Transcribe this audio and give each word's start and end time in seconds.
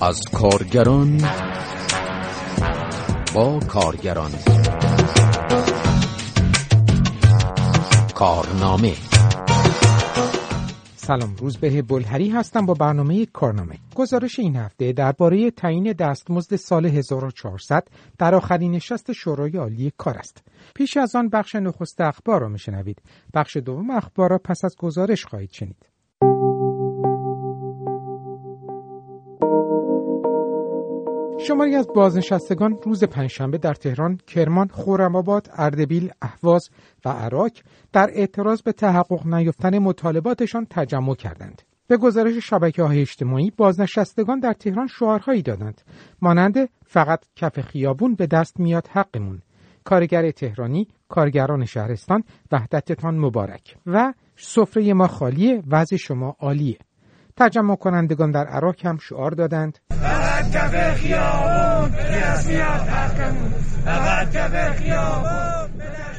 از 0.00 0.20
کارگران 0.32 1.18
با 3.34 3.58
کارگران. 3.58 4.30
کارنامه. 8.14 8.94
سلام 10.96 11.36
روز 11.36 11.56
به 11.56 11.82
بلهری 11.82 12.30
هستم 12.30 12.66
با 12.66 12.74
برنامه 12.74 13.26
کارنامه. 13.26 13.78
گزارش 13.94 14.38
این 14.38 14.56
هفته 14.56 14.92
درباره 14.92 15.50
تعیین 15.50 15.92
دستمزد 15.92 16.56
سال 16.56 16.86
1400 16.86 17.88
در 18.18 18.34
آخرین 18.34 18.72
نشست 18.72 19.12
شورای 19.12 19.56
عالی 19.56 19.92
کار 19.98 20.18
است. 20.18 20.42
پیش 20.74 20.96
از 20.96 21.16
آن 21.16 21.28
بخش 21.28 21.54
نخست 21.54 22.00
اخبار 22.00 22.40
را 22.40 22.48
میشنوید. 22.48 23.02
بخش 23.34 23.56
دوم 23.56 23.90
اخبار 23.90 24.30
را 24.30 24.38
پس 24.38 24.64
از 24.64 24.76
گزارش 24.76 25.24
خواهید 25.24 25.52
شنید. 25.52 25.97
شماری 31.48 31.74
از 31.74 31.88
بازنشستگان 31.94 32.78
روز 32.82 33.04
پنجشنبه 33.04 33.58
در 33.58 33.74
تهران، 33.74 34.16
کرمان، 34.16 34.68
خورم‌آباد، 34.68 35.50
اردبیل، 35.52 36.10
اهواز 36.22 36.70
و 37.04 37.08
عراق 37.08 37.50
در 37.92 38.10
اعتراض 38.12 38.62
به 38.62 38.72
تحقق 38.72 39.26
نیافتن 39.26 39.78
مطالباتشان 39.78 40.66
تجمع 40.70 41.14
کردند. 41.14 41.62
به 41.86 41.96
گزارش 41.96 42.34
شبکه 42.50 42.82
های 42.82 43.00
اجتماعی 43.00 43.50
بازنشستگان 43.50 44.40
در 44.40 44.52
تهران 44.52 44.86
شعارهایی 44.86 45.42
دادند. 45.42 45.82
مانند 46.22 46.68
فقط 46.86 47.24
کف 47.36 47.60
خیابون 47.60 48.14
به 48.14 48.26
دست 48.26 48.60
میاد 48.60 48.86
حقمون 48.86 49.42
کارگر 49.84 50.30
تهرانی 50.30 50.88
کارگران 51.08 51.64
شهرستان 51.64 52.24
وحدتتان 52.52 53.18
مبارک 53.18 53.76
و 53.86 54.12
سفره 54.36 54.92
ما 54.92 55.06
خالیه 55.06 55.62
وضع 55.70 55.96
شما 55.96 56.36
عالیه 56.40 56.78
تجمع 57.38 57.76
کنندگان 57.76 58.30
در 58.30 58.46
عراق 58.46 58.86
هم 58.86 58.98
شعار 58.98 59.30
دادند 59.30 59.78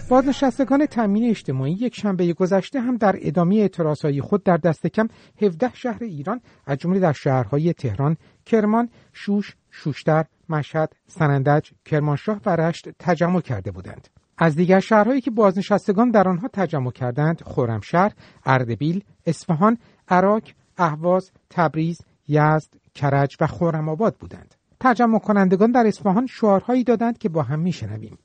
بازنشستگان 0.10 0.86
تامین 0.86 1.30
اجتماعی 1.30 1.72
یک 1.72 1.96
شنبه 1.96 2.34
گذشته 2.34 2.80
هم 2.80 2.98
در 2.98 3.16
ادامه 3.22 3.56
اعتراضهای 3.56 4.22
خود 4.22 4.44
در 4.44 4.58
دست 4.58 4.88
کم 4.88 5.08
17 5.42 5.72
شهر 5.74 6.04
ایران 6.04 6.42
از 6.66 6.78
جمله 6.78 7.00
در 7.00 7.14
شهرهای 7.14 7.74
تهران، 7.74 8.18
کرمان، 8.46 8.90
شوش، 9.14 9.56
شوشتر، 9.72 10.26
مشهد، 10.50 10.94
سنندج، 11.08 11.70
کرمانشاه 11.86 12.42
و 12.46 12.56
رشت 12.56 12.90
تجمع 13.00 13.42
کرده 13.42 13.72
بودند. 13.72 14.08
از 14.38 14.56
دیگر 14.56 14.80
شهرهایی 14.80 15.22
که 15.22 15.32
بازنشستگان 15.32 16.12
در 16.12 16.28
آنها 16.28 16.48
تجمع 16.54 16.92
کردند 16.92 17.42
خرمشهر، 17.46 18.12
اردبیل، 18.46 19.04
اصفهان، 19.26 19.78
عراق، 20.08 20.44
اهواز، 20.80 21.32
تبریز، 21.50 22.02
یزد، 22.28 22.74
کرج 22.96 23.38
و 23.42 23.48
خرم‌آباد 23.48 24.16
بودند. 24.16 24.56
تجمع 24.80 25.20
کنندگان 25.20 25.72
در 25.72 25.88
اصفهان 25.88 26.28
شعارهایی 26.28 26.84
دادند 26.84 27.18
که 27.18 27.30
با 27.30 27.42
هم 27.42 27.60
میشنویم. 27.60 28.18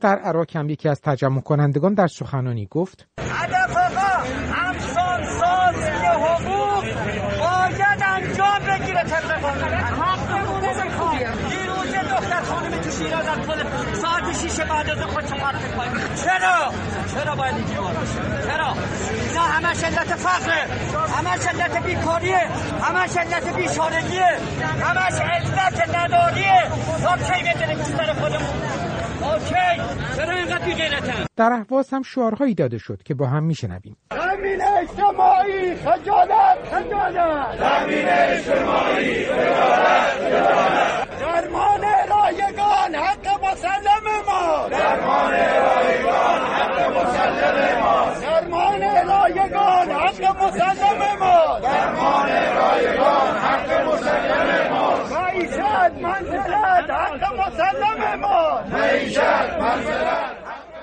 در 0.00 0.18
عراق 0.18 0.56
هم 0.56 0.68
یکی 0.68 0.88
از 0.88 1.00
تجمع 1.00 1.40
کنندگان 1.40 1.94
در 1.94 2.06
سخنانی 2.06 2.66
گفت 2.66 3.08
هدف 3.18 3.76
آقا 3.76 4.24
همسان 4.52 5.24
سازی 5.24 5.90
حقوق 5.90 6.84
باید 7.40 8.02
انجام 8.02 8.58
بگیره 8.58 9.04
طبق 9.04 9.40
قانون 9.40 9.70
دیروز 11.48 11.94
دختر 11.94 12.40
خانم 12.42 12.80
تو 12.80 12.90
شیراز 12.90 13.28
از 13.28 13.38
پل 13.38 13.64
شیشه 14.58 14.68
بعد 14.68 14.90
از 14.90 14.98
خود 14.98 15.24
چقدر 15.26 15.58
چرا؟ 16.24 16.72
چرا 17.14 17.36
باید 17.36 17.54
اینجوری 17.54 17.78
باشه 17.78 18.46
چرا؟ 18.46 18.74
اینا 19.28 19.42
همش 19.42 19.84
علت 19.84 20.14
فقره. 20.14 20.62
همش 21.16 21.46
علت 21.46 21.86
بیکاریه. 21.86 22.40
همش 22.82 23.16
علت 23.16 23.56
بیچارگیه 23.56 24.38
همش 24.82 25.20
علت 25.20 25.96
نداریه. 25.96 26.62
تا 27.02 27.16
کی 27.16 27.42
بدونیم 27.42 27.84
سر 27.84 28.12
خودمون؟ 28.12 28.48
در 31.36 31.52
احواز 31.52 31.90
هم 31.92 32.02
شعارهایی 32.02 32.54
داده 32.54 32.78
شد 32.78 33.02
که 33.02 33.14
با 33.14 33.26
هم 33.26 33.44
میشنویم. 33.44 33.96
زمین 34.10 34.62
اجتماعی 34.62 35.76
خجالت 35.76 36.58
خجالت. 36.72 37.58
زمین 37.58 38.08
اجتماعی 38.08 39.24
خجالت 39.24 40.14
خجالت. 40.20 41.08
درمان 41.20 41.84
رایگان 42.08 42.94
حق 42.94 43.44
مسلم 43.44 43.87
ما 44.70 44.78
درمان 44.78 45.32
رایگان 45.32 46.40
حق 46.52 46.80
مسلم 46.96 47.80
ما 47.80 48.12
درمان 48.20 48.82
رایگان 49.08 49.90
حق 49.90 50.22
مسلم 50.42 51.18
ما 51.18 51.58
درمان 51.62 52.28
رایگان 52.56 53.36
حق 53.44 53.70
مسلم 53.86 54.68
ما 54.70 54.96
معیشت 55.20 55.92
منزلت 56.02 56.90
حق 56.90 57.34
مسلم 57.34 58.20
ما 58.20 58.60
معیشت 58.72 59.20
منزلت 59.60 60.37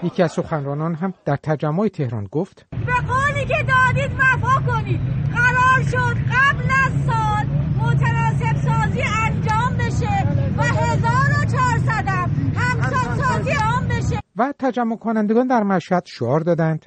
یکی 0.05 0.23
از 0.23 0.31
سخنرانان 0.31 0.95
هم 0.95 1.13
در 1.25 1.35
تجمع 1.35 1.87
تهران 1.87 2.27
گفت 2.31 2.65
به 2.71 2.77
قولی 3.07 3.45
که 3.45 3.63
دادید 3.63 4.11
وفا 4.19 4.61
کنید. 4.71 4.99
قرار 5.33 5.83
شد 5.91 6.17
قبل 6.17 6.69
از 6.85 6.91
سال 7.05 7.45
متناسب 7.77 8.55
سازی 8.55 9.01
انجام 9.01 9.77
بشه 9.77 10.27
و 10.57 10.63
1400 10.63 12.07
هم 12.07 12.29
همسان 12.55 13.17
سازی 13.17 13.51
آن 13.51 13.87
بشه. 13.87 14.19
و 14.35 14.53
تجمع 14.59 14.95
کنندگان 14.95 15.47
در 15.47 15.63
مشهد 15.63 16.03
شعار 16.05 16.39
دادند. 16.39 16.85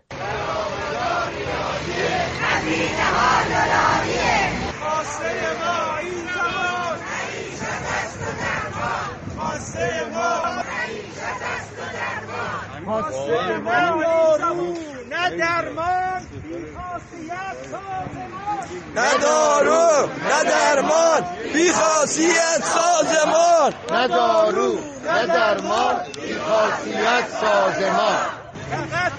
خواسته 12.89 13.59
ما 13.59 14.37
نه 15.11 15.31
درمان 15.39 16.21
نه 18.97 19.19
دارو 19.23 20.09
نه 20.29 20.45
درمان 20.51 21.23
بی 21.53 21.73
خاصیت 21.73 22.65
سازمان 22.65 23.75
نه 23.93 24.09
دارو 24.09 24.79
نه 25.05 25.27
درمان 25.27 25.97
بی 26.17 26.35
خاصیت 26.39 27.25
سازمان 27.41 28.19
فقط 28.71 29.13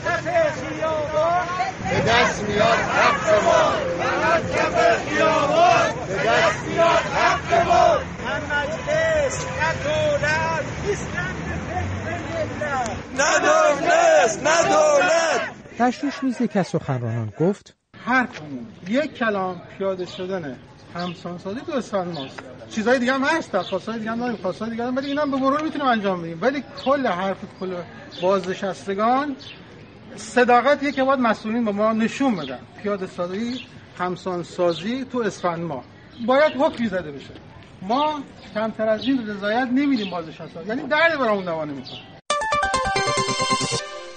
به 1.90 2.00
دست 2.02 2.44
میاد 2.44 2.80
حق 2.98 3.44
ما. 3.44 3.72
فقط 4.00 4.42
کف 4.56 5.10
خیابان 5.10 6.08
به 6.08 6.16
دست 6.16 6.64
میاد 6.68 7.04
حق 7.16 7.68
ما. 7.68 7.98
نه 8.26 8.36
مجلس 8.52 9.46
نه 9.60 9.74
دولت 9.84 10.66
نه 13.18 13.40
دولت 13.40 14.44
نه 14.44 14.70
دولت 14.70 16.24
نیز 16.24 16.42
یکی 16.42 16.60
از 16.60 16.68
سخنرانان 16.68 17.34
گفت 17.40 17.76
حرفمون 18.06 18.68
یک 18.88 19.14
کلام 19.14 19.62
پیاده 19.78 20.06
شدنه. 20.06 20.56
همسانسازی 20.96 21.60
تو 21.60 21.72
اسفند 21.72 22.14
ماست. 22.14 22.40
چیزای 22.70 23.00
دیگه 23.00 23.14
هم 23.14 23.24
هست 23.24 23.52
درخواستای 23.52 24.00
دیگه 24.00 24.12
هم 24.12 24.20
داریم 24.20 24.38
خواستای 24.38 24.70
دیگه 24.70 24.86
هم 24.86 24.96
ولی 24.96 25.08
اینا 25.08 25.22
هم 25.22 25.32
به 25.32 25.38
مرور 25.38 25.62
می‌تونیم 25.62 25.88
انجام 25.88 26.22
بدیم. 26.22 26.38
ولی 26.42 26.64
کل 26.86 27.08
حرف 27.08 27.38
کل 27.60 27.76
بازنشستگان 28.22 29.36
صداقتیه 30.16 30.92
که 30.92 31.04
باید 31.04 31.20
مسئولین 31.20 31.66
به 31.66 31.72
ما 31.72 31.94
نشون 31.94 32.36
بدن. 32.36 32.60
پیاده 32.84 33.08
سازی 33.08 33.66
همسانسازی 33.98 35.06
تو 35.12 35.20
اسفند 35.20 35.60
ما. 35.60 35.84
باید 36.26 36.54
حکمی 36.60 36.88
زده 36.88 37.12
بشه. 37.12 37.34
ما 37.82 38.20
کمتر 38.54 38.90
از 38.90 39.04
این 39.04 39.30
رضایت 39.30 39.68
نمیدیم 39.74 40.10
بازنشستگان. 40.10 40.68
یعنی 40.68 40.82
درد 40.82 41.20
برامون 41.20 41.46
دوا 41.46 41.66
نمی‌کنه. 41.66 42.19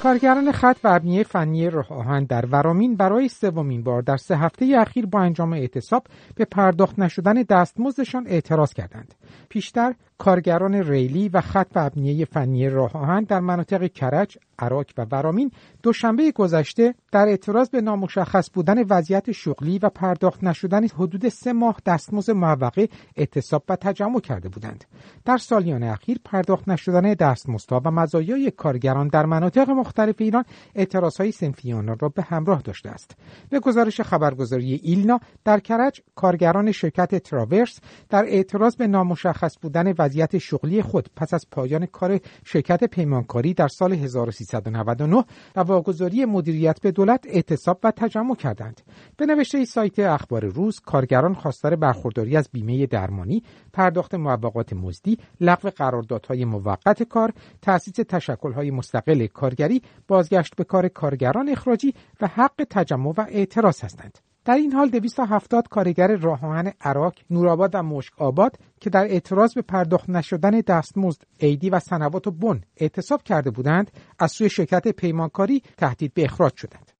کارگران 0.03 0.53
خط 0.53 0.77
و 0.85 0.89
ابنیه 0.89 1.23
فنی 1.23 1.71
راه 1.71 1.93
آهن 1.93 2.25
در 2.25 2.47
ورامین 2.47 2.97
برای 2.97 3.29
سومین 3.29 3.83
بار 3.83 4.03
در 4.03 4.17
سه 4.17 4.37
هفته 4.37 4.77
اخیر 4.79 5.07
با 5.07 5.21
انجام 5.21 5.53
اعتصاب 5.53 6.07
به 6.35 6.45
پرداخت 6.45 6.99
نشدن 6.99 7.35
دستمزدشان 7.43 8.27
اعتراض 8.27 8.73
کردند. 8.73 9.15
پیشتر 9.49 9.95
کارگران 10.23 10.75
ریلی 10.75 11.29
و 11.29 11.41
خط 11.41 11.67
و 11.75 11.79
ابنیه 11.79 12.25
فنی 12.25 12.69
راه 12.69 12.97
آهن 12.97 13.25
در 13.25 13.41
مناطق 13.41 13.93
کرج، 13.93 14.39
عراق 14.59 14.87
و 14.99 15.07
ورامین 15.11 15.51
دوشنبه 15.83 16.33
گذشته 16.33 16.95
در 17.13 17.29
اعتراض 17.29 17.69
به 17.71 17.81
نامشخص 17.81 18.51
بودن 18.55 18.83
وضعیت 18.91 19.33
شغلی 19.33 19.79
و 19.79 19.89
پرداخت 19.89 20.45
نشدن 20.45 20.87
حدود 20.87 21.29
سه 21.29 21.53
ماه 21.53 21.77
دستمزد 21.87 22.33
موقع 22.33 22.87
اعتصاب 23.17 23.65
و 23.69 23.77
تجمع 23.77 24.21
کرده 24.21 24.49
بودند. 24.49 24.85
در 25.25 25.37
سالیان 25.37 25.83
اخیر 25.83 26.19
پرداخت 26.25 26.69
نشدن 26.69 27.15
دستمزدها 27.15 27.83
و 27.85 27.91
مزایای 27.91 28.51
کارگران 28.51 29.09
در 29.09 29.27
مناطق 29.27 29.71
مختلف 29.71 30.15
ایران 30.19 30.45
اعتراضهای 30.75 31.33
سنفیان 31.33 31.99
را 31.99 32.09
به 32.09 32.23
همراه 32.23 32.63
داشته 32.63 32.91
است. 32.91 33.17
به 33.51 33.61
گزارش 33.61 34.01
خبرگزاری 34.01 34.75
ایلنا 34.75 35.21
در 35.45 35.61
کرج 35.61 36.01
کارگران 36.15 36.73
شرکت 36.73 37.15
تراورس 37.23 37.81
در 38.09 38.25
اعتراض 38.25 38.77
به 38.77 38.87
نامشخص 38.87 39.59
بودن 39.63 39.95
وضعیت 39.99 40.12
شغلی 40.39 40.83
خود 40.83 41.09
پس 41.17 41.35
از 41.35 41.47
پایان 41.51 41.87
کار 41.87 42.21
شرکت 42.45 42.85
پیمانکاری 42.85 43.55
در 43.55 43.69
سال 43.69 43.93
1399 43.93 45.25
و 45.57 45.61
واگذاری 45.61 46.25
مدیریت 46.25 46.81
به 46.81 46.91
دولت 46.91 47.27
اعتصاب 47.27 47.79
و 47.85 47.91
تجمع 47.91 48.35
کردند. 48.35 48.81
به 49.17 49.27
نوشته 49.27 49.65
سایت 49.65 49.99
اخبار 49.99 50.45
روز 50.45 50.81
کارگران 50.81 51.35
خواستار 51.35 51.77
برخورداری 51.77 52.37
از 52.37 52.49
بیمه 52.53 52.87
درمانی، 52.87 53.43
پرداخت 53.73 54.15
موقعات 54.15 54.73
مزدی، 54.73 55.19
لغو 55.41 55.71
قراردادهای 55.77 56.45
موقت 56.45 57.03
کار، 57.03 57.33
تأسیس 57.63 57.95
تشکل‌های 57.95 58.71
مستقل 58.71 59.27
کارگری، 59.27 59.83
بازگشت 60.09 60.57
به 60.57 60.65
کار 60.65 60.89
کارگران 60.89 61.49
اخراجی 61.49 61.95
و 62.21 62.27
حق 62.27 62.67
تجمع 62.71 63.15
و 63.17 63.27
اعتراض 63.29 63.85
هستند. 63.85 64.19
در 64.45 64.55
این 64.55 64.73
حال 64.73 64.89
270 64.89 65.69
کارگر 65.69 66.17
راهآهن 66.17 66.73
عراق، 66.81 67.15
نورآباد 67.31 67.71
و 67.75 67.83
مشک 67.83 68.23
آباد 68.23 68.57
که 68.81 68.91
در 68.91 69.05
اعتراض 69.05 69.55
به 69.55 69.63
پرداخت 69.63 70.11
نشدن 70.11 70.51
دستمزد، 70.61 71.23
عیدی 71.41 71.71
و 71.71 71.81
سنوات 71.81 72.27
و 72.27 72.31
بن 72.31 72.61
اعتصاب 72.77 73.23
کرده 73.23 73.51
بودند، 73.51 73.91
از 74.19 74.33
سوی 74.33 74.51
شرکت 74.51 74.89
پیمانکاری 74.89 75.63
تهدید 75.77 76.15
به 76.15 76.25
اخراج 76.25 76.57
شدند. 76.57 76.93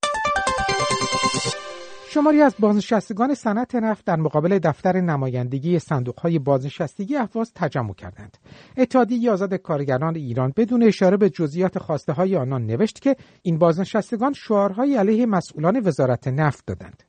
شماری 2.09 2.43
از 2.43 2.55
بازنشستگان 2.59 3.35
صنعت 3.35 3.75
نفت 3.75 4.05
در 4.05 4.17
مقابل 4.17 4.59
دفتر 4.59 5.01
نمایندگی 5.01 5.79
صندوقهای 5.79 6.39
بازنشستگی 6.39 7.17
اهواز 7.17 7.53
تجمع 7.55 7.95
کردند. 7.95 8.39
اتحادیه 8.77 9.31
آزاد 9.31 9.55
کارگران 9.55 10.17
ایران 10.17 10.53
بدون 10.57 10.83
اشاره 10.83 11.17
به 11.17 11.31
جزئیات 11.31 11.79
خواسته 11.79 12.13
های 12.13 12.37
آنان 12.37 12.67
نوشت 12.67 13.01
که 13.03 13.17
این 13.43 13.59
بازنشستگان 13.59 14.33
شعارهای 14.33 14.97
علیه 14.97 15.27
مسئولان 15.27 15.81
وزارت 15.85 16.29
نفت 16.29 16.67
دادند. 16.67 17.03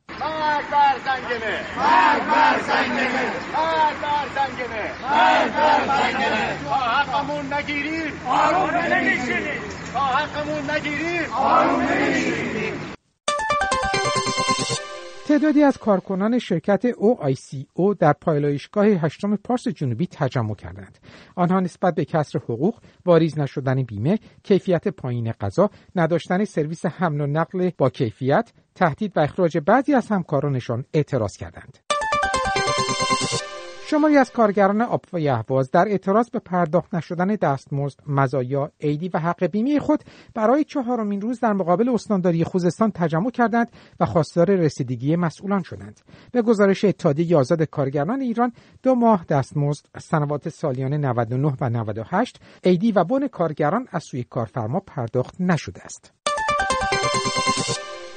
مرگ 1.13 1.21
بر 1.21 1.30
زنگنه 1.30 1.60
مرگ 1.77 2.24
بر 2.31 2.60
زنگنه 2.68 3.31
مرگ 3.54 4.01
بر 4.01 4.27
زنگنه 4.36 4.94
مرگ 5.04 5.54
بر 5.54 5.86
زنگنه 5.88 6.57
تا 6.65 6.74
حقمون 6.74 7.54
نگیریم 7.54 8.13
آروم 8.27 8.75
نمیشینیم 8.75 9.62
تا 9.94 10.00
حقمون 10.00 10.71
نگیریم 10.71 11.33
آروم 11.33 11.81
نمیشینیم 11.81 12.94
تعدادی 15.27 15.63
از 15.63 15.77
کارکنان 15.77 16.39
شرکت 16.39 16.92
OICO 16.92 17.98
در 18.00 18.13
پایلایشگاه 18.13 18.86
هشتم 18.86 19.36
پارس 19.36 19.68
جنوبی 19.68 20.07
تجمع 20.07 20.56
کردند. 20.56 20.98
آنها 21.36 21.60
نسبت 21.60 21.95
به 21.95 22.06
کسر 22.06 22.39
حقوق، 22.39 22.80
واریز 23.06 23.39
نشدن 23.39 23.83
بیمه، 23.83 24.19
کیفیت 24.44 24.88
پایین 24.88 25.31
غذا، 25.31 25.69
نداشتن 25.95 26.45
سرویس 26.45 26.86
حمل 26.86 27.21
و 27.21 27.27
نقل 27.27 27.69
با 27.77 27.89
کیفیت، 27.89 28.51
تهدید 28.75 29.17
و 29.17 29.19
اخراج 29.19 29.57
بعضی 29.57 29.93
از 29.93 30.07
همکارانشان 30.07 30.85
اعتراض 30.93 31.37
کردند. 31.37 31.77
شماری 33.93 34.17
از 34.17 34.31
کارگران 34.31 34.81
آبوای 34.81 35.29
اهواز 35.29 35.71
در 35.71 35.87
اعتراض 35.87 36.29
به 36.29 36.39
پرداخت 36.39 36.93
نشدن 36.93 37.27
دستمزد، 37.27 37.99
مزایا، 38.07 38.71
عیدی 38.81 39.09
و 39.13 39.19
حق 39.19 39.45
بیمه 39.45 39.79
خود 39.79 40.03
برای 40.33 40.63
چهارمین 40.63 41.21
روز 41.21 41.39
در 41.39 41.53
مقابل 41.53 41.89
استانداری 41.89 42.43
خوزستان 42.43 42.91
تجمع 42.91 43.31
کردند 43.31 43.71
و 43.99 44.05
خواستار 44.05 44.55
رسیدگی 44.55 45.15
مسئولان 45.15 45.63
شدند. 45.63 46.01
به 46.31 46.41
گزارش 46.41 46.85
اتحادیه 46.85 47.37
آزاد 47.37 47.63
کارگران 47.63 48.21
ایران 48.21 48.51
دو 48.83 48.95
ماه 48.95 49.25
دستمزد، 49.29 49.85
سنوات 49.99 50.49
سالیانه 50.49 50.97
99 50.97 51.53
و 51.61 51.69
98 51.69 52.39
عیدی 52.63 52.91
و 52.91 53.03
بن 53.03 53.27
کارگران 53.27 53.87
از 53.91 54.03
سوی 54.03 54.23
کارفرما 54.23 54.79
پرداخت 54.79 55.41
نشده 55.41 55.81
است. 55.83 56.13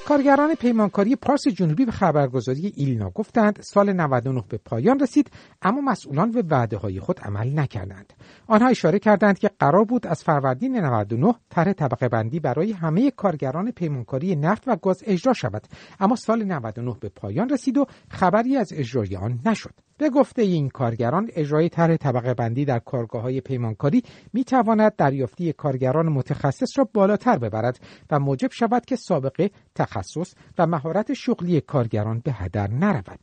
کارگران 0.06 0.55
پیمانکاری 0.55 1.17
پارس 1.17 1.49
جنوبی 1.49 1.85
به 1.85 1.93
خبرگزاری 1.93 2.73
ایلنا 2.76 3.11
گفتند 3.11 3.58
سال 3.62 3.93
99 3.93 4.44
به 4.49 4.58
پایان 4.64 5.00
رسید 5.00 5.31
اما 5.62 5.81
مسئولان 5.81 6.31
به 6.31 6.44
وعده 6.50 6.76
های 6.76 7.00
خود 7.00 7.20
عمل 7.20 7.58
نکردند. 7.58 8.12
آنها 8.47 8.69
اشاره 8.69 8.99
کردند 8.99 9.38
که 9.38 9.50
قرار 9.58 9.85
بود 9.85 10.06
از 10.06 10.25
فروردین 10.25 10.76
99 10.76 11.35
طرح 11.50 11.73
طبقه 11.73 12.08
بندی 12.08 12.41
برای 12.41 12.73
همه 12.73 13.11
کارگران 13.11 13.70
پیمانکاری 13.70 14.37
نفت 14.37 14.62
و 14.67 14.76
گاز 14.76 15.03
اجرا 15.06 15.32
شود 15.32 15.67
اما 16.00 16.17
سال 16.17 16.44
99 16.44 16.97
به 17.00 17.09
پایان 17.09 17.49
رسید 17.49 17.79
و 17.79 17.87
خبری 18.11 18.56
از 18.56 18.73
اجرای 18.73 19.17
آن 19.17 19.41
نشد. 19.47 19.86
به 19.99 20.11
گفته 20.11 20.43
این 20.43 20.69
کارگران 20.69 21.31
اجرای 21.35 21.69
طرح 21.69 21.97
طبقه 21.97 22.35
بندی 22.35 22.65
در 22.65 22.79
کارگاه 22.79 23.23
های 23.23 23.41
پیمانکاری 23.41 24.03
می 24.33 24.45
تواند 24.45 24.97
دریافتی 24.97 25.53
کارگران 25.53 26.09
متخصص 26.09 26.79
را 26.79 26.89
بالاتر 26.95 27.39
ببرد 27.39 27.81
و 28.11 28.19
موجب 28.19 28.53
شود 28.53 28.85
که 28.85 28.97
سابقه 28.97 29.51
تخصص 29.75 30.35
و 30.59 30.67
مهارت 30.67 31.13
شغلی 31.13 31.61
کارگران 31.61 32.21
به 32.25 32.33
هدر 32.33 32.71
نرود. 32.71 33.19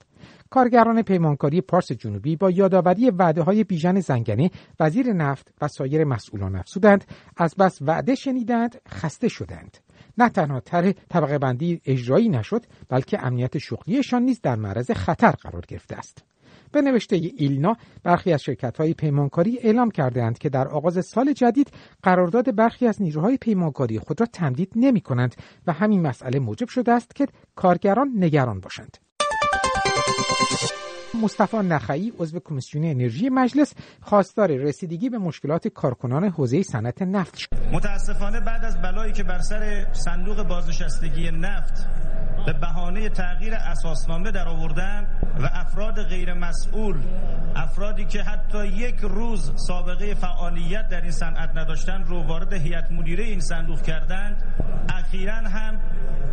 کارگران 0.49 1.01
پیمانکاری 1.01 1.61
پارس 1.61 1.91
جنوبی 1.91 2.35
با 2.35 2.51
یادآوری 2.51 3.09
وعده 3.09 3.41
های 3.41 3.63
بیژن 3.63 3.99
زنگنه 3.99 4.51
وزیر 4.79 5.13
نفت 5.13 5.53
و 5.61 5.67
سایر 5.67 6.03
مسئولان 6.03 6.55
افزودند 6.55 7.05
از 7.37 7.55
بس 7.55 7.81
وعده 7.81 8.15
شنیدند 8.15 8.81
خسته 8.89 9.27
شدند 9.27 9.77
نه 10.17 10.29
تنها 10.29 10.59
طرح 10.59 10.91
طبقه 11.09 11.37
بندی 11.37 11.81
اجرایی 11.85 12.29
نشد 12.29 12.65
بلکه 12.89 13.25
امنیت 13.25 13.57
شغلیشان 13.57 14.23
نیز 14.23 14.41
در 14.41 14.55
معرض 14.55 14.91
خطر 14.91 15.31
قرار 15.31 15.65
گرفته 15.67 15.95
است 15.95 16.32
به 16.73 16.81
نوشته 16.81 17.15
ایلنا 17.15 17.75
برخی 18.03 18.33
از 18.33 18.43
شرکت 18.43 18.77
های 18.77 18.93
پیمانکاری 18.93 19.59
اعلام 19.59 19.91
کردهاند 19.91 20.37
که 20.37 20.49
در 20.49 20.67
آغاز 20.67 21.05
سال 21.05 21.33
جدید 21.33 21.71
قرارداد 22.03 22.55
برخی 22.55 22.87
از 22.87 23.01
نیروهای 23.01 23.37
پیمانکاری 23.37 23.99
خود 23.99 24.21
را 24.21 24.27
تمدید 24.33 24.71
نمی 24.75 25.01
کنند 25.01 25.35
و 25.67 25.73
همین 25.73 26.01
مسئله 26.01 26.39
موجب 26.39 26.67
شده 26.67 26.91
است 26.91 27.15
که 27.15 27.27
کارگران 27.55 28.11
نگران 28.15 28.59
باشند. 28.59 28.97
مصطفی 31.21 31.57
نخعی 31.57 32.13
عضو 32.19 32.39
کمیسیون 32.39 32.85
انرژی 32.85 33.29
مجلس 33.29 33.73
خواستار 34.01 34.51
رسیدگی 34.51 35.09
به 35.09 35.17
مشکلات 35.17 35.67
کارکنان 35.67 36.23
حوزه 36.23 36.63
صنعت 36.63 37.01
نفت 37.01 37.37
شد. 37.37 37.47
متاسفانه 37.73 38.39
بعد 38.39 38.65
از 38.65 38.81
بلایی 38.81 39.13
که 39.13 39.23
بر 39.23 39.39
سر 39.39 39.87
صندوق 39.93 40.47
بازنشستگی 40.47 41.31
نفت 41.31 41.87
به 42.45 42.53
بهانه 42.53 43.09
تغییر 43.09 43.55
اساسنامه 43.55 44.31
در 44.31 44.47
آوردن 44.47 45.07
و 45.39 45.49
افراد 45.53 46.03
غیر 46.03 46.33
مسئول 46.33 46.97
افرادی 47.55 48.05
که 48.05 48.23
حتی 48.23 48.67
یک 48.67 48.99
روز 48.99 49.51
سابقه 49.67 50.13
فعالیت 50.13 50.89
در 50.89 51.01
این 51.01 51.11
صنعت 51.11 51.49
نداشتن 51.57 52.03
رو 52.03 52.23
وارد 52.23 52.53
هیئت 52.53 52.91
مدیره 52.91 53.23
این 53.23 53.39
صندوق 53.39 53.81
کردند 53.81 54.43
اخیرا 54.89 55.33
هم 55.33 55.79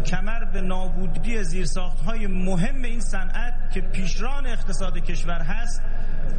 کمر 0.06 0.44
به 0.44 0.61
نابودی 0.61 1.44
زیرساختهای 1.44 2.26
مهم 2.26 2.82
این 2.82 3.00
صنعت 3.00 3.70
که 3.70 3.81
پیشران 3.81 4.46
اقتصاد 4.46 4.99
کشور 4.99 5.41
هست 5.41 5.82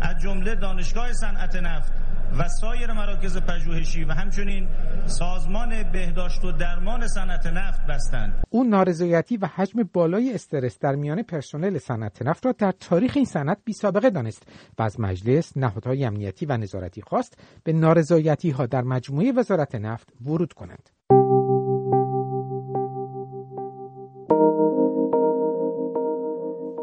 از 0.01 0.17
جمله 0.17 0.55
دانشگاه 0.55 1.13
صنعت 1.13 1.55
نفت 1.55 2.00
و 2.39 2.47
سایر 2.47 2.93
مراکز 2.93 3.37
پژوهشی 3.37 4.03
و 4.03 4.11
همچنین 4.13 4.67
سازمان 5.05 5.91
بهداشت 5.91 6.45
و 6.45 6.51
درمان 6.51 7.07
صنعت 7.07 7.45
نفت 7.47 7.81
بستند. 7.89 8.43
او 8.49 8.63
نارضایتی 8.63 9.37
و 9.37 9.45
حجم 9.45 9.83
بالای 9.93 10.33
استرس 10.33 10.79
در 10.79 10.95
میان 10.95 11.23
پرسنل 11.23 11.77
صنعت 11.77 12.21
نفت 12.21 12.45
را 12.45 12.51
در 12.51 12.71
تاریخ 12.71 13.11
این 13.15 13.25
صنعت 13.25 13.57
بی 13.65 13.73
سابقه 13.73 14.09
دانست 14.09 14.43
و 14.79 14.83
از 14.83 14.99
مجلس 14.99 15.57
نهادهای 15.57 16.05
امنیتی 16.05 16.45
و 16.45 16.57
نظارتی 16.57 17.01
خواست 17.01 17.37
به 17.63 17.73
نارضایتی 17.73 18.49
ها 18.49 18.65
در 18.65 18.81
مجموعه 18.81 19.31
وزارت 19.31 19.75
نفت 19.75 20.13
ورود 20.25 20.53
کنند. 20.53 20.89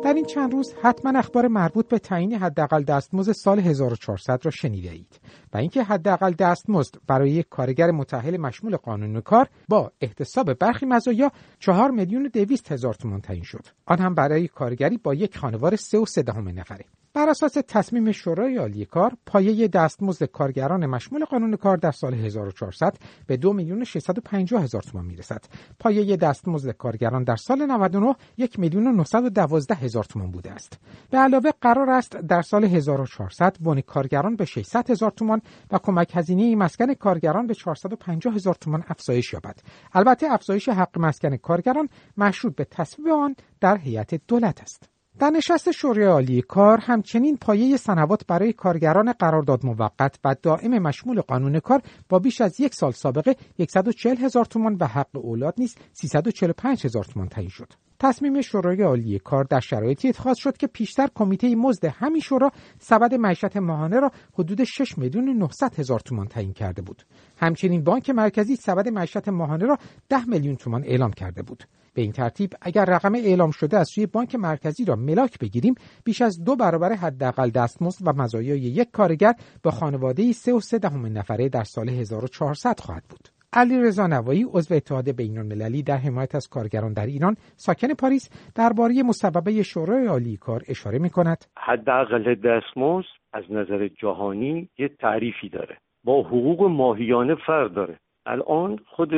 در 0.09 0.15
این 0.15 0.25
چند 0.25 0.53
روز 0.53 0.75
حتما 0.83 1.19
اخبار 1.19 1.49
مربوط 1.49 1.89
به 1.89 1.99
تعیین 1.99 2.35
حداقل 2.35 2.83
دستمزد 2.83 3.33
سال 3.33 3.59
1400 3.59 4.41
را 4.45 4.51
شنیده 4.51 4.91
اید 4.91 5.21
و 5.53 5.57
اینکه 5.59 5.83
حداقل 5.83 6.33
دستمزد 6.33 6.95
برای 7.07 7.31
یک 7.31 7.49
کارگر 7.49 7.91
متأهل 7.91 8.37
مشمول 8.37 8.77
قانون 8.77 9.21
کار 9.21 9.49
با 9.69 9.93
احتساب 10.01 10.55
برخی 10.55 10.87
مزایا 10.87 11.33
4 11.59 11.91
میلیون 11.91 12.27
و 12.27 12.29
200 12.29 12.73
هزار 12.73 12.95
تومان 12.95 13.21
تعیین 13.21 13.45
شد. 13.45 13.67
آن 13.87 13.99
هم 13.99 14.15
برای 14.15 14.49
کارگری 14.49 14.97
با 14.97 15.15
یک 15.15 15.39
خانوار 15.39 15.77
3 15.77 15.99
و 15.99 16.07
3 16.07 16.23
نفره. 16.23 16.85
بر 17.15 17.29
اساس 17.29 17.53
تصمیم 17.69 18.13
شورای 18.13 18.57
عالی 18.57 18.85
کار 18.85 19.13
پایه 19.27 19.69
دستمزد 19.69 20.25
کارگران 20.25 20.87
مشمول 20.87 21.25
قانون 21.25 21.57
کار 21.57 21.77
در 21.77 21.91
سال 21.91 22.15
1400 22.15 22.97
به 23.27 23.37
2 23.37 23.53
میلیون 23.53 23.85
650 23.85 24.63
هزار 24.63 24.83
تومان 24.83 25.07
می‌رسد. 25.07 25.45
پایه 25.79 26.17
دستمزد 26.17 26.71
کارگران 26.71 27.25
در 27.25 27.37
سال 27.37 27.67
99 27.67 28.15
یک 28.37 28.59
میلیون 28.59 28.87
و 28.87 28.93
912 28.93 29.75
هزار 29.75 30.05
تومان 30.05 30.31
بوده 30.31 30.53
است. 30.53 30.79
به 31.11 31.19
علاوه 31.19 31.51
قرار 31.61 31.91
است 31.91 32.17
در 32.17 32.43
سال 32.43 32.65
1400 32.65 33.57
بون 33.61 33.81
کارگران 33.81 34.37
به 34.37 34.45
600 34.45 34.91
هزار 34.91 35.11
تومان 35.11 35.43
و 35.71 35.79
کمک 35.79 36.17
هزینه 36.17 36.57
مسکن 36.57 36.95
کارگران 36.95 37.47
به 37.47 37.55
450 37.55 38.35
هزار 38.35 38.55
تومان 38.55 38.85
افزایش 38.89 39.33
یابد. 39.33 39.61
البته 39.93 40.27
افزایش 40.33 40.69
حق 40.69 40.99
مسکن 40.99 41.37
کارگران 41.37 41.89
مشروط 42.17 42.55
به 42.55 42.65
تصویب 42.65 43.09
آن 43.09 43.37
در 43.61 43.77
هیئت 43.77 44.15
دولت 44.27 44.63
است. 44.63 44.98
در 45.19 45.31
نشست 45.31 45.71
شورای 45.71 46.07
عالی 46.07 46.43
کار 46.43 46.79
همچنین 46.79 47.37
پایه 47.37 47.77
سنوات 47.77 48.27
برای 48.27 48.53
کارگران 48.53 49.13
قرارداد 49.13 49.67
موقت 49.67 50.19
و 50.25 50.37
دائم 50.43 50.79
مشمول 50.79 51.21
قانون 51.21 51.61
کار 51.61 51.83
با 52.09 52.19
بیش 52.19 52.41
از 52.41 52.61
یک 52.61 52.75
سال 52.75 52.93
سابقه 52.93 53.37
140 53.69 54.17
هزار 54.17 54.45
تومان 54.45 54.77
و 54.81 54.87
حق 54.87 55.17
اولاد 55.17 55.55
نیز 55.59 55.77
345 55.93 56.85
هزار 56.85 57.05
تومان 57.05 57.29
تعیین 57.29 57.51
شد. 57.51 57.88
تصمیم 58.01 58.41
شورای 58.41 58.83
عالی 58.83 59.19
کار 59.19 59.45
در 59.45 59.61
شرایطی 59.61 60.09
اتخاذ 60.09 60.37
شد 60.37 60.57
که 60.57 60.67
پیشتر 60.67 61.09
کمیته 61.15 61.55
مزد 61.55 61.85
همین 61.85 62.21
شورا 62.21 62.51
سبد 62.79 63.15
معیشت 63.15 63.57
ماهانه 63.57 64.01
را 64.01 64.13
حدود 64.33 64.65
6 64.65 64.99
میلیون 64.99 65.29
و 65.29 65.33
900 65.33 65.79
هزار 65.79 66.01
تومان 66.01 66.27
تعیین 66.27 66.53
کرده 66.53 66.83
بود. 66.83 67.03
همچنین 67.37 67.85
بانک 67.85 68.11
مرکزی 68.11 68.57
سبد 68.57 68.89
معیشت 68.89 69.29
ماهانه 69.29 69.67
را 69.67 69.79
10 70.09 70.25
میلیون 70.25 70.57
تومان 70.57 70.85
اعلام 70.85 71.11
کرده 71.11 71.43
بود. 71.43 71.65
به 71.95 72.03
این 72.03 72.13
ترتیب 72.13 72.53
اگر 72.61 72.85
رقم 72.85 73.15
اعلام 73.15 73.51
شده 73.51 73.79
از 73.79 73.89
سوی 73.89 74.07
بانک 74.07 74.35
مرکزی 74.35 74.85
را 74.85 74.97
ملاک 74.97 75.39
بگیریم 75.39 75.75
بیش 76.05 76.23
از 76.23 76.45
دو 76.45 76.57
برابر 76.57 76.93
حداقل 76.93 77.51
دستمزد 77.51 78.01
و 78.05 78.13
مزایای 78.13 78.61
یک 78.61 78.91
کارگر 78.91 79.35
با 79.63 79.71
خانواده 79.71 80.33
3 80.33 80.53
و 80.53 80.61
3 80.61 80.79
دهم 80.79 81.19
نفره 81.19 81.49
در 81.49 81.65
سال 81.65 81.89
1400 81.89 82.81
خواهد 82.81 83.05
بود. 83.09 83.38
علی 83.53 83.83
رضا 83.83 84.07
نوایی 84.07 84.45
عضو 84.55 84.75
اتحاد 84.75 85.17
بین 85.17 85.39
المللی 85.39 85.83
در 85.83 85.97
حمایت 85.97 86.35
از 86.35 86.49
کارگران 86.49 86.93
در 86.93 87.07
ایران 87.07 87.35
ساکن 87.57 87.95
پاریس 87.95 88.53
درباره 88.55 89.03
مصوبه 89.03 89.63
شورای 89.63 90.07
عالی 90.07 90.37
کار 90.37 90.63
اشاره 90.69 90.99
می 90.99 91.11
کند 91.11 91.45
حداقل 91.59 92.35
دستمزد 92.35 93.07
از 93.33 93.45
نظر 93.51 93.89
جهانی 93.89 94.69
یه 94.79 94.89
تعریفی 94.89 95.49
داره. 95.49 95.77
با 96.05 96.23
حقوق 96.23 96.63
ماهیانه 96.63 97.35
فرق 97.35 97.73
داره. 97.73 97.99
الان 98.27 98.79
خود 98.87 99.11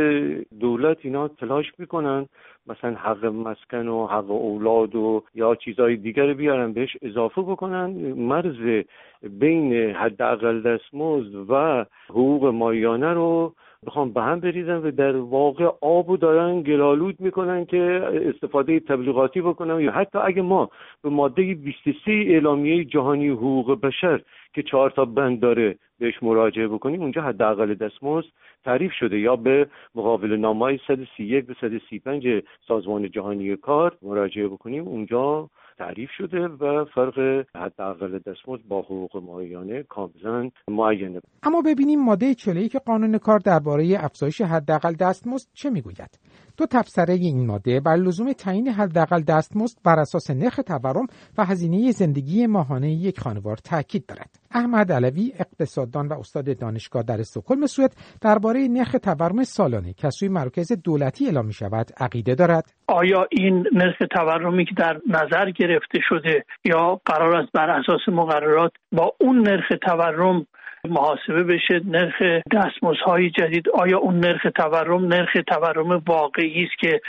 دولت 0.61 0.97
اینا 1.03 1.29
تلاش 1.29 1.67
می‌کنن 1.79 2.27
مثلا 2.67 2.95
حق 2.95 3.25
مسکن 3.25 3.89
و 3.89 4.07
حق 4.07 4.31
اولاد 4.31 4.95
و 4.97 5.25
یا 5.35 5.55
چیزهای 5.55 5.97
دیگر 5.97 6.35
بیارن 6.35 6.73
بهش 6.73 6.97
اضافه 7.03 7.43
بکنن. 7.43 7.91
مرز 8.13 8.85
بین 9.23 9.73
حداقل 9.73 10.63
دستمزد 10.63 11.35
و 11.51 11.85
حقوق 12.09 12.47
مایانه 12.47 13.13
رو 13.13 13.55
بخوام 13.87 14.13
به 14.13 14.23
هم 14.23 14.41
بریزن 14.41 14.77
و 14.77 14.91
در 14.91 15.17
واقع 15.17 15.71
آبو 15.81 16.17
دارن 16.17 16.63
گلالود 16.63 17.21
می‌کنن 17.21 17.65
که 17.65 18.03
استفاده 18.13 18.81
تبلیغاتی 18.81 19.41
بکنن. 19.41 19.81
یا 19.81 19.93
حتی 19.93 20.19
اگه 20.19 20.43
ما 20.43 20.71
به 21.03 21.11
ماده 21.11 21.55
23 21.55 22.11
اعلامیه 22.11 22.85
جهانی 22.85 23.29
حقوق 23.29 23.81
بشر 23.81 24.21
که 24.55 24.63
چهار 24.63 24.91
تا 24.91 25.05
بند 25.05 25.41
داره 25.41 25.79
بهش 25.99 26.23
مراجعه 26.23 26.69
بکنیم 26.69 27.03
اونجا 27.03 27.23
حداقل 27.23 27.75
دستمزد 27.75 28.29
تعریف 28.65 28.93
شده. 28.93 29.19
یا 29.19 29.37
به 29.37 29.67
مقابل 29.95 30.37
نامه 30.37 30.81
131 30.87 31.47
به 31.47 31.55
135 31.61 32.43
سازمان 32.69 33.11
جهانی 33.11 33.57
کار 33.57 33.97
مراجعه 34.03 34.49
بکنیم. 34.49 34.89
اونجا 34.89 35.49
تعریف 35.81 36.11
شده 36.19 36.39
و 36.39 36.85
فرق 36.85 37.47
حداقل 37.57 38.19
دستمزد 38.19 38.63
با 38.69 38.83
حقوق 38.83 39.17
ماهیانه 39.17 39.83
کاملا 39.83 40.51
معینه. 40.69 41.21
اما 41.43 41.63
ببینیم 41.63 42.05
ماده 42.05 42.35
41 42.35 42.77
قانون 42.77 43.19
کار 43.19 43.39
درباره 43.39 43.97
افزایش 43.99 44.41
حداقل 44.41 44.93
دستمزد 44.93 45.49
چه 45.55 45.71
می‌گوید. 45.71 46.19
دو 46.61 46.67
تفسره 46.67 47.15
این 47.15 47.47
ماده 47.47 47.81
بر 47.81 47.97
لزوم 47.97 48.33
تعیین 48.33 48.69
حداقل 48.69 49.21
دستمزد 49.21 49.79
بر 49.85 49.99
اساس 49.99 50.31
نرخ 50.31 50.61
تورم 50.67 51.07
و 51.39 51.45
هزینه 51.45 51.91
زندگی 51.91 52.47
ماهانه 52.47 52.91
یک 52.91 53.21
خانوار 53.21 53.57
تاکید 53.57 54.07
دارد. 54.07 54.31
احمد 54.51 54.93
علوی 54.93 55.33
اقتصاددان 55.39 56.09
و 56.09 56.13
استاد 56.13 56.59
دانشگاه 56.59 57.03
در 57.03 57.21
استکهلم 57.21 57.67
سوئد 57.67 57.93
درباره 58.21 58.69
نرخ 58.69 58.97
تورم 59.03 59.43
سالانه 59.43 59.93
که 59.93 60.11
سوی 60.11 60.29
مراکز 60.29 60.73
دولتی 60.73 61.27
اعلام 61.27 61.47
می 61.47 61.53
شود 61.53 61.91
عقیده 62.01 62.35
دارد. 62.35 62.75
آیا 62.87 63.27
این 63.31 63.67
نرخ 63.73 63.97
تورمی 64.17 64.65
که 64.65 64.75
در 64.77 65.01
نظر 65.09 65.51
گرفته 65.51 65.99
شده 66.09 66.45
یا 66.65 67.01
قرار 67.05 67.37
است 67.37 67.53
بر 67.53 67.71
اساس 67.71 68.09
مقررات 68.09 68.73
با 68.93 69.13
اون 69.21 69.49
نرخ 69.49 69.73
تورم 69.87 70.47
محاسبه 70.89 71.43
بشه 71.43 71.81
نرخ 71.85 72.23
دستمزدهای 72.53 73.31
جدید 73.31 73.69
آیا 73.69 73.99
اون 73.99 74.21
نرخ 74.21 74.47
تورم 74.57 75.05
نرخ 75.05 75.33
تورم 75.47 76.03
واقعی 76.07 76.65
است 76.65 76.79
که 76.79 77.01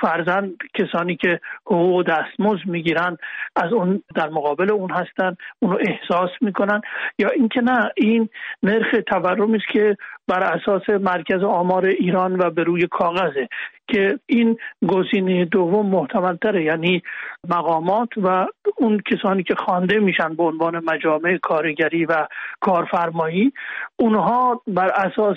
فرزن 0.00 0.52
کسانی 0.74 1.16
که 1.16 1.40
حقوق 1.66 2.02
دستمزد 2.02 2.66
می‌گیرن 2.66 3.16
از 3.56 3.72
اون 3.72 4.02
در 4.14 4.28
مقابل 4.28 4.70
اون 4.70 4.90
هستن 4.90 5.36
اونو 5.58 5.78
احساس 5.80 6.30
می‌کنن؟ 6.40 6.80
یا 7.18 7.28
اینکه 7.28 7.60
نه 7.60 7.90
این 7.96 8.28
نرخ 8.62 8.94
تورمی 9.06 9.56
است 9.56 9.68
که 9.72 9.96
بر 10.28 10.42
اساس 10.42 10.88
مرکز 10.90 11.42
آمار 11.42 11.86
ایران 11.86 12.38
و 12.38 12.50
به 12.50 12.62
روی 12.62 12.86
کاغذه. 12.86 13.48
که 13.88 14.18
این 14.26 14.58
گزینه 14.88 15.44
دوم 15.44 15.86
محتملتره. 15.86 16.64
یعنی 16.64 17.02
مقامات 17.48 18.08
و 18.16 18.46
اون 18.76 19.02
کسانی 19.12 19.42
که 19.42 19.54
خوانده 19.54 19.98
میشن 19.98 20.34
به 20.34 20.42
عنوان 20.42 20.84
مجامع 20.84 21.36
کارگری 21.42 22.04
و 22.04 22.26
کارفرمایی 22.60 23.52
اونها 23.96 24.62
بر 24.66 24.88
اساس 24.88 25.36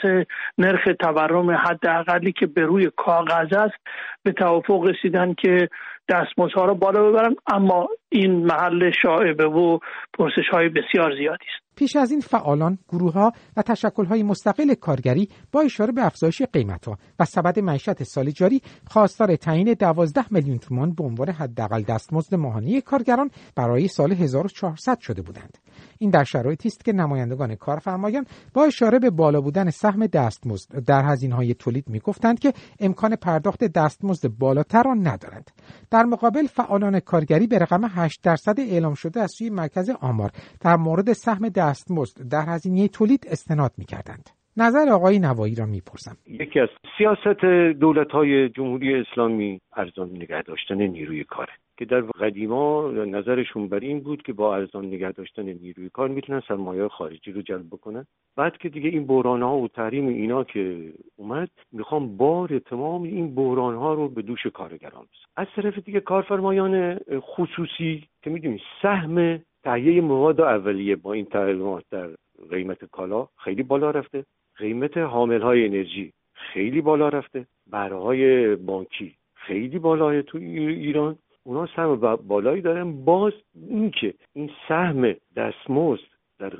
نرخ 0.57 0.87
تورم 0.99 1.51
حداقلی 1.51 2.31
که 2.31 2.45
به 2.45 2.61
روی 2.61 2.91
کاغذ 2.97 3.53
است 3.53 3.77
به 4.23 4.31
توافق 4.31 4.83
رسیدن 4.83 5.33
که 5.33 5.69
دستمزدها 6.09 6.65
رو 6.65 6.75
بالا 6.75 7.09
ببرن. 7.09 7.35
اما 7.47 7.87
این 8.09 8.45
محل 8.45 8.91
شاعبه 9.01 9.45
و 9.45 9.79
پرسش 10.13 10.49
های 10.51 10.69
بسیار 10.69 11.15
زیادی 11.17 11.45
است 11.55 11.69
پیش 11.79 11.95
از 11.95 12.11
این 12.11 12.21
فعالان، 12.21 12.77
گروه 12.89 13.13
ها 13.13 13.31
و 13.57 13.61
تشکل 13.61 14.05
های 14.05 14.23
مستقل 14.23 14.73
کارگری 14.73 15.29
با 15.51 15.61
اشاره 15.61 15.91
به 15.91 16.05
افزایش 16.05 16.41
قیمت 16.41 16.85
ها 16.85 16.97
و 17.19 17.25
سبد 17.25 17.59
معیشت 17.59 18.03
سال 18.03 18.31
جاری 18.31 18.61
خواستار 18.87 19.35
تعیین 19.35 19.73
12 19.73 20.25
میلیون 20.31 20.57
تومان 20.57 20.93
به 20.93 21.03
عنوان 21.03 21.29
حداقل 21.29 21.81
دستمزد 21.81 22.35
ماهانه 22.35 22.81
کارگران 22.81 23.29
برای 23.55 23.87
سال 23.87 24.11
1400 24.11 24.99
شده 24.99 25.21
بودند. 25.21 25.57
این 25.97 26.09
در 26.09 26.23
شرایطی 26.23 26.67
است 26.67 26.85
که 26.85 26.93
نمایندگان 26.93 27.55
کارفرمایان 27.55 28.25
با 28.53 28.63
اشاره 28.63 28.99
به 28.99 29.09
بالا 29.09 29.41
بودن 29.41 29.69
سهم 29.69 30.07
دستمزد 30.07 30.85
در 30.85 31.03
هزینه 31.05 31.35
های 31.35 31.53
تولید 31.53 31.89
می‌گفتند 31.89 32.39
که 32.39 32.53
امکان 32.79 33.15
پرداخت 33.15 33.63
دستمزد 33.63 34.27
بالاتر 34.27 34.83
را 34.83 34.93
ندارند 34.93 35.51
در 35.91 36.03
مقابل 36.03 36.47
فعالان 36.47 36.99
کارگری 36.99 37.47
به 37.47 37.57
رقم 37.57 37.85
8 37.99 38.23
درصد 38.23 38.59
اعلام 38.59 38.93
شده 38.93 39.19
از 39.19 39.31
سوی 39.37 39.49
مرکز 39.49 39.89
آمار 40.01 40.31
در 40.61 40.75
مورد 40.75 41.13
سهم 41.13 41.49
دستمزد 41.49 42.29
در 42.31 42.45
هزینه 42.47 42.87
تولید 42.87 43.25
استناد 43.31 43.71
می‌کردند. 43.77 44.29
نظر 44.57 44.89
آقای 44.89 45.19
نوایی 45.19 45.55
را 45.55 45.65
می‌پرسم. 45.65 46.17
یکی 46.27 46.59
از 46.59 46.69
سیاست 46.97 47.45
دولت 47.79 48.11
های 48.11 48.49
جمهوری 48.49 48.95
اسلامی 48.95 49.61
ارزان 49.75 50.09
نگه 50.09 50.41
داشتن 50.41 50.75
نیروی 50.75 51.23
کاره. 51.23 51.53
که 51.79 51.85
در 51.85 52.01
قدیما 52.01 52.91
نظرشون 52.91 53.67
بر 53.67 53.79
این 53.79 53.99
بود 53.99 54.21
که 54.21 54.33
با 54.33 54.55
ارزان 54.55 54.85
نگه 54.85 55.11
داشتن 55.11 55.43
نیروی 55.43 55.89
کار 55.89 56.09
می‌تونن 56.09 56.41
سرمایه 56.47 56.87
خارجی 56.87 57.31
رو 57.31 57.41
جلب 57.41 57.67
بکنن. 57.67 58.05
بعد 58.35 58.57
که 58.57 58.69
دیگه 58.69 58.89
این 58.89 59.07
بحران 59.07 59.41
ها 59.41 59.57
و 59.57 59.67
تحریم 59.67 60.07
اینا 60.07 60.43
که 60.43 60.93
اومد 61.15 61.49
می‌خوام 61.71 62.17
بار 62.17 62.59
تمام 62.59 63.03
این 63.03 63.35
بحران 63.35 63.75
ها 63.75 63.93
رو 63.93 64.09
به 64.09 64.21
دوش 64.21 64.47
کارگران 64.47 65.01
بزن 65.01 65.25
از 65.37 65.47
طرف 65.55 65.79
دیگه 65.79 65.99
کارفرمایان 65.99 66.99
خصوصی 67.19 68.03
که 68.21 68.29
می‌دونید 68.29 68.61
سهم 68.81 69.39
تهیه 69.63 70.01
مواد 70.01 70.41
اولیه 70.41 70.95
با 70.95 71.13
این 71.13 71.25
تحریمات 71.25 71.83
در 71.91 72.09
قیمت 72.49 72.85
کالا 72.85 73.27
خیلی 73.37 73.63
بالا 73.63 73.91
رفته. 73.91 74.25
قیمت 74.57 74.97
حامل 74.97 75.41
های 75.41 75.65
انرژی 75.65 76.13
خیلی 76.33 76.81
بالا 76.81 77.09
رفته. 77.09 77.45
بهره 77.71 78.55
بانکی 78.55 79.15
خیلی 79.35 79.79
بالاه 79.79 80.21
تو 80.21 80.37
ایران. 80.37 81.17
اونا 81.49 81.67
سهم 81.75 81.95
بالایی 82.15 82.61
دارن. 82.61 83.05
باز 83.05 83.33
اینکه 83.69 84.13
این 84.33 84.51
سهم 84.67 85.15
دستمزد 85.35 86.03
در 86.39 86.53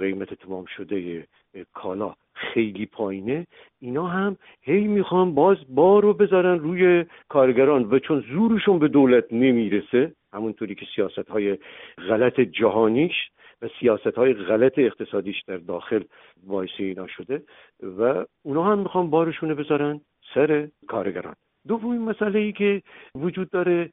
قیمت 0.00 0.34
تمام 0.34 0.64
شده 0.64 1.26
کالا 1.74 2.14
خیلی 2.34 2.86
پایینه 2.86 3.46
اینا 3.80 4.06
هم 4.06 4.36
هی 4.62 4.86
می‌خوان 4.86 5.34
باز 5.34 5.56
بار 5.68 6.02
رو 6.02 6.14
بذارن 6.14 6.58
روی 6.58 7.04
کارگران 7.28 7.84
و 7.84 7.98
چون 7.98 8.24
زورشون 8.32 8.78
به 8.78 8.88
دولت 8.88 9.32
نمی‌رسه 9.32 10.12
همونطوری 10.32 10.74
که 10.74 10.86
سیاست 10.96 11.28
های 11.28 11.58
غلط 12.08 12.40
جهانیش 12.40 13.30
و 13.62 13.68
سیاست 13.80 14.14
های 14.16 14.34
غلط 14.34 14.78
اقتصادیش 14.78 15.42
در 15.46 15.56
داخل 15.56 16.02
باعث 16.46 16.70
اینا 16.78 17.06
شده 17.06 17.42
و 17.98 18.24
اونا 18.42 18.64
هم 18.64 18.78
می‌خوان 18.78 19.10
بارشون 19.10 19.54
بذارن 19.54 20.00
سر 20.34 20.68
کارگران. 20.88 21.34
دومین 21.68 22.00
مسئله 22.00 22.38
ای 22.38 22.52
که 22.52 22.82
وجود 23.14 23.50
داره 23.50 23.90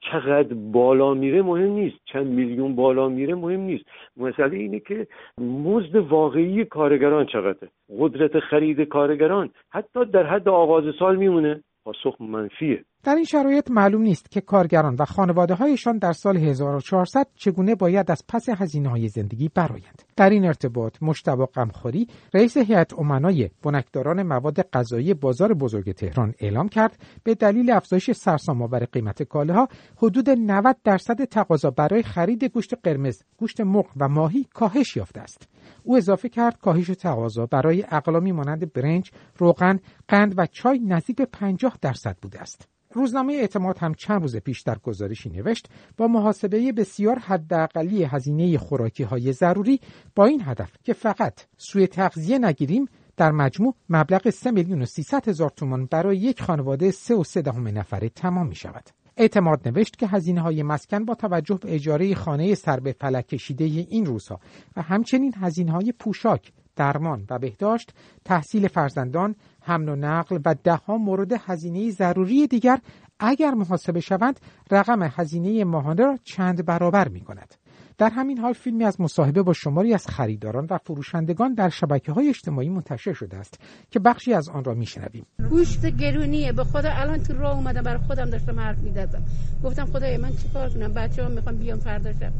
چقدر 0.00 0.54
بالا 0.54 1.14
میره 1.14 1.42
مهم 1.42 1.70
نیست. 1.70 1.96
چند 2.04 2.26
میلیون 2.26 2.74
بالا 2.74 3.08
میره 3.08 3.34
مهم 3.34 3.60
نیست. 3.60 3.84
مسئله 4.16 4.56
اینه 4.56 4.80
که 4.80 5.06
مزد 5.40 5.96
واقعی 5.96 6.64
کارگران 6.64 7.26
چقدره؟ 7.26 7.68
قدرت 7.98 8.40
خرید 8.40 8.80
کارگران 8.80 9.50
حتی 9.70 10.04
در 10.04 10.26
حد 10.26 10.48
آغاز 10.48 10.84
سال 10.98 11.16
میمونه. 11.16 11.62
پاسخ 11.88 12.20
منفیه 12.20 12.84
در 13.04 13.14
این 13.14 13.24
شرایط 13.24 13.70
معلوم 13.70 14.02
نیست 14.02 14.30
که 14.30 14.40
کارگران 14.40 14.96
و 14.98 15.04
خانواده 15.04 15.54
هایشان 15.54 15.98
در 15.98 16.12
سال 16.12 16.36
1400 16.36 17.26
چگونه 17.34 17.74
باید 17.74 18.10
از 18.10 18.24
پس 18.28 18.48
هزینه 18.48 18.88
های 18.88 19.08
زندگی 19.08 19.50
برایند. 19.54 20.02
در 20.16 20.30
این 20.30 20.44
ارتباط 20.44 20.96
مشتبا 21.02 21.46
غمخوری 21.46 22.06
رئیس 22.34 22.56
هیئت 22.56 22.98
امنای 22.98 23.50
بنکداران 23.62 24.22
مواد 24.22 24.60
غذایی 24.72 25.14
بازار 25.14 25.54
بزرگ 25.54 25.92
تهران 25.92 26.34
اعلام 26.38 26.68
کرد 26.68 27.02
به 27.24 27.34
دلیل 27.34 27.70
افزایش 27.70 28.10
سرسام‌آور 28.10 28.84
قیمت 28.84 29.22
کالاها 29.22 29.68
حدود 29.96 30.30
90 30.30 30.76
درصد 30.84 31.24
تقاضا 31.24 31.70
برای 31.70 32.02
خرید 32.02 32.44
گوشت 32.44 32.74
قرمز، 32.82 33.22
گوشت 33.36 33.60
مرغ 33.60 33.86
و 33.96 34.08
ماهی 34.08 34.46
کاهش 34.54 34.96
یافته 34.96 35.20
است. 35.20 35.48
او 35.88 35.96
اضافه 35.96 36.28
کرد 36.28 36.58
کاهش 36.58 36.86
تقاضا 36.86 37.46
برای 37.46 37.84
اقلامی 37.90 38.32
مانند 38.32 38.72
برنج، 38.72 39.10
روغن، 39.38 39.80
قند 40.08 40.34
و 40.36 40.46
چای 40.46 40.78
نزدیک 40.78 41.16
به 41.16 41.26
50 41.26 41.78
درصد 41.80 42.16
بوده 42.22 42.40
است. 42.40 42.68
روزنامه 42.92 43.32
اعتماد 43.32 43.78
هم 43.78 43.94
چند 43.94 44.22
روز 44.22 44.36
پیش 44.36 44.60
در 44.60 44.78
گزارشی 44.78 45.30
نوشت 45.30 45.68
با 45.96 46.08
محاسبه 46.08 46.72
بسیار 46.72 47.18
حداقلی 47.18 48.04
هزینه 48.04 48.58
خوراکی 48.58 49.02
های 49.02 49.32
ضروری 49.32 49.80
با 50.14 50.24
این 50.26 50.42
هدف 50.44 50.72
که 50.82 50.92
فقط 50.92 51.40
سوی 51.56 51.86
تغذیه 51.86 52.38
نگیریم 52.38 52.88
در 53.16 53.32
مجموع 53.32 53.74
مبلغ 53.88 54.30
3 54.30 54.50
میلیون 54.50 54.82
و 54.82 54.86
300 54.86 55.28
هزار 55.28 55.50
تومان 55.50 55.86
برای 55.86 56.16
یک 56.16 56.42
خانواده 56.42 56.90
3 56.90 57.14
و 57.14 57.24
3 57.24 57.42
دهم 57.42 57.68
نفره 57.68 58.08
تمام 58.08 58.46
می 58.46 58.54
شود. 58.54 58.97
اعتماد 59.18 59.68
نوشت 59.68 59.98
که 59.98 60.06
هزینه 60.06 60.40
های 60.40 60.62
مسکن 60.62 61.04
با 61.04 61.14
توجه 61.14 61.58
به 61.62 61.74
اجاره 61.74 62.14
خانه 62.14 62.54
سر 62.54 62.80
به 62.80 62.92
فلک 62.92 63.26
کشیده 63.26 63.64
این 63.64 64.06
روزها 64.06 64.40
و 64.76 64.82
همچنین 64.82 65.32
هزینه 65.36 65.72
های 65.72 65.92
پوشاک، 65.92 66.52
درمان 66.76 67.26
و 67.30 67.38
بهداشت، 67.38 67.94
تحصیل 68.24 68.68
فرزندان، 68.68 69.34
حمل 69.62 69.88
و 69.88 69.96
نقل 69.96 70.38
و 70.44 70.54
دهها 70.64 70.96
مورد 70.96 71.32
هزینه 71.32 71.90
ضروری 71.90 72.46
دیگر 72.46 72.80
اگر 73.20 73.50
محاسبه 73.50 74.00
شوند 74.00 74.40
رقم 74.70 75.02
هزینه 75.02 75.64
ماهانه 75.64 76.04
را 76.04 76.18
چند 76.24 76.64
برابر 76.64 77.08
می 77.08 77.20
کند. 77.20 77.54
در 77.98 78.10
همین 78.10 78.38
حال 78.38 78.52
فیلمی 78.52 78.84
از 78.84 79.00
مصاحبه 79.00 79.42
با 79.42 79.52
شماری 79.52 79.94
از 79.94 80.06
خریداران 80.06 80.66
و 80.70 80.78
فروشندگان 80.78 81.54
در 81.54 81.68
شبکه 81.68 82.12
های 82.12 82.28
اجتماعی 82.28 82.68
منتشر 82.68 83.12
شده 83.12 83.36
است 83.36 83.60
که 83.90 83.98
بخشی 83.98 84.34
از 84.34 84.48
آن 84.48 84.64
را 84.64 84.74
میشنویم. 84.74 85.26
گوشت 85.50 85.86
گرونیه. 85.86 86.52
به 86.52 86.64
خدا 86.64 86.90
الان 86.92 87.22
تو 87.22 87.32
راه 87.32 87.56
اومدم 87.56 87.82
برای 87.82 87.98
خودم 87.98 88.30
داشتم 88.30 88.60
حرف 88.60 88.78
می‌دادم 88.78 89.22
گفتم 89.64 89.84
خدای 89.86 90.16
من 90.16 90.36
چیکار 90.36 90.68
کنم؟ 90.68 90.92
بچه 90.92 91.22
ها 91.22 91.28
می‌خوام 91.28 91.56
بیام 91.56 91.78
فردا 91.78 92.12
شب. 92.12 92.32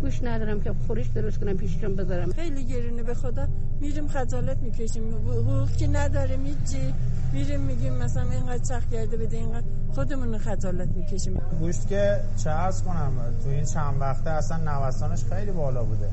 گوش 0.00 0.22
ندارم 0.22 0.60
که 0.60 0.72
خورش 0.86 1.06
درست 1.06 1.40
کنم 1.40 1.56
پیششون 1.56 1.96
بذارم. 1.96 2.32
خیلی 2.32 2.64
گرونه. 2.64 3.02
به 3.02 3.14
خدا 3.14 3.48
میریم 3.80 4.08
خجالت 4.08 4.58
می‌کشیم. 4.58 5.14
حقوق 5.14 5.76
که 5.76 5.86
نداره 5.86 6.36
میجی. 6.36 6.94
میریم 7.32 7.60
میگیم 7.60 7.92
مثلا 7.92 8.30
اینقدر 8.30 8.58
چخ 8.58 8.82
کرده 8.92 9.16
بده 9.16 9.36
اینقدر 9.36 9.66
خودمون 9.94 10.38
خجالت 10.38 10.88
می‌کشیم. 10.96 11.40
گوشت 11.60 11.88
که 11.88 12.20
چه 12.44 12.50
از 12.50 12.84
کنم 12.84 13.12
تو 13.44 13.50
این 13.50 13.64
چند 13.64 14.00
وقته 14.00 14.30
اصلا 14.30 14.56
نوسانش 14.56 15.24
خیلی 15.24 15.50
بالا 15.50 15.84
بوده. 15.84 16.08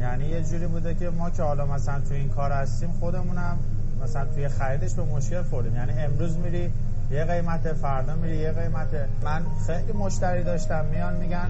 یعنی 0.00 0.26
یه 0.26 0.42
جوری 0.42 0.66
بوده 0.66 0.94
که 0.94 1.10
ما 1.10 1.30
که 1.30 1.42
حالا 1.42 1.66
مثلا 1.66 2.00
تو 2.00 2.14
این 2.14 2.28
کار 2.28 2.52
هستیم 2.52 2.92
خودمونم 3.00 3.58
مثلا 4.02 4.24
توی 4.24 4.48
خریدش 4.48 4.94
به 4.94 5.02
مشکل 5.02 5.42
خوردیم 5.42 5.74
یعنی 5.74 5.92
امروز 5.92 6.36
میری 6.36 6.72
یه 7.10 7.24
قیمت 7.24 7.72
فردا 7.72 8.14
میری 8.14 8.36
یه 8.36 8.52
قیمت. 8.52 8.88
من 9.24 9.42
خیلی 9.66 9.92
مشتری 9.92 10.44
داشتم 10.44 10.84
میان 10.84 11.16
میگن 11.16 11.48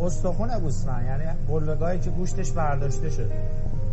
استخون 0.00 0.58
گوسفند. 0.58 1.06
یعنی 1.06 1.24
قلبگاهی 1.48 1.98
که 1.98 2.10
گوشتش 2.10 2.50
برداشته 2.50 3.10
شده. 3.10 3.34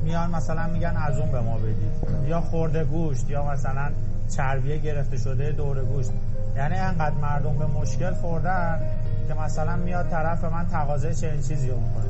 میان 0.04 0.32
مثلا 0.32 0.68
میگن 0.68 0.98
از 0.98 1.20
اون 1.20 1.32
به 1.32 1.42
ما 1.42 1.58
بدید. 1.58 2.28
یا 2.28 2.42
خورده 2.42 2.84
گوشت 2.84 3.30
یا 3.30 3.52
مثلا 3.52 3.92
چربیه 4.30 4.78
گرفته 4.78 5.18
شده 5.18 5.52
دور 5.52 5.86
گوشت. 5.86 6.12
یعنی 6.56 6.76
انقدر 6.76 7.16
مردم 7.16 7.58
به 7.58 7.66
مشکل 7.66 8.14
خوردن 8.14 8.80
که 9.28 9.34
مثلا 9.34 9.76
میاد 9.76 10.10
طرف 10.10 10.44
من 10.44 10.66
تقاضای 10.66 11.16
چنین 11.16 11.42
چیزی 11.42 11.70
رو 11.70 11.80
می‌کنه. 11.80 12.06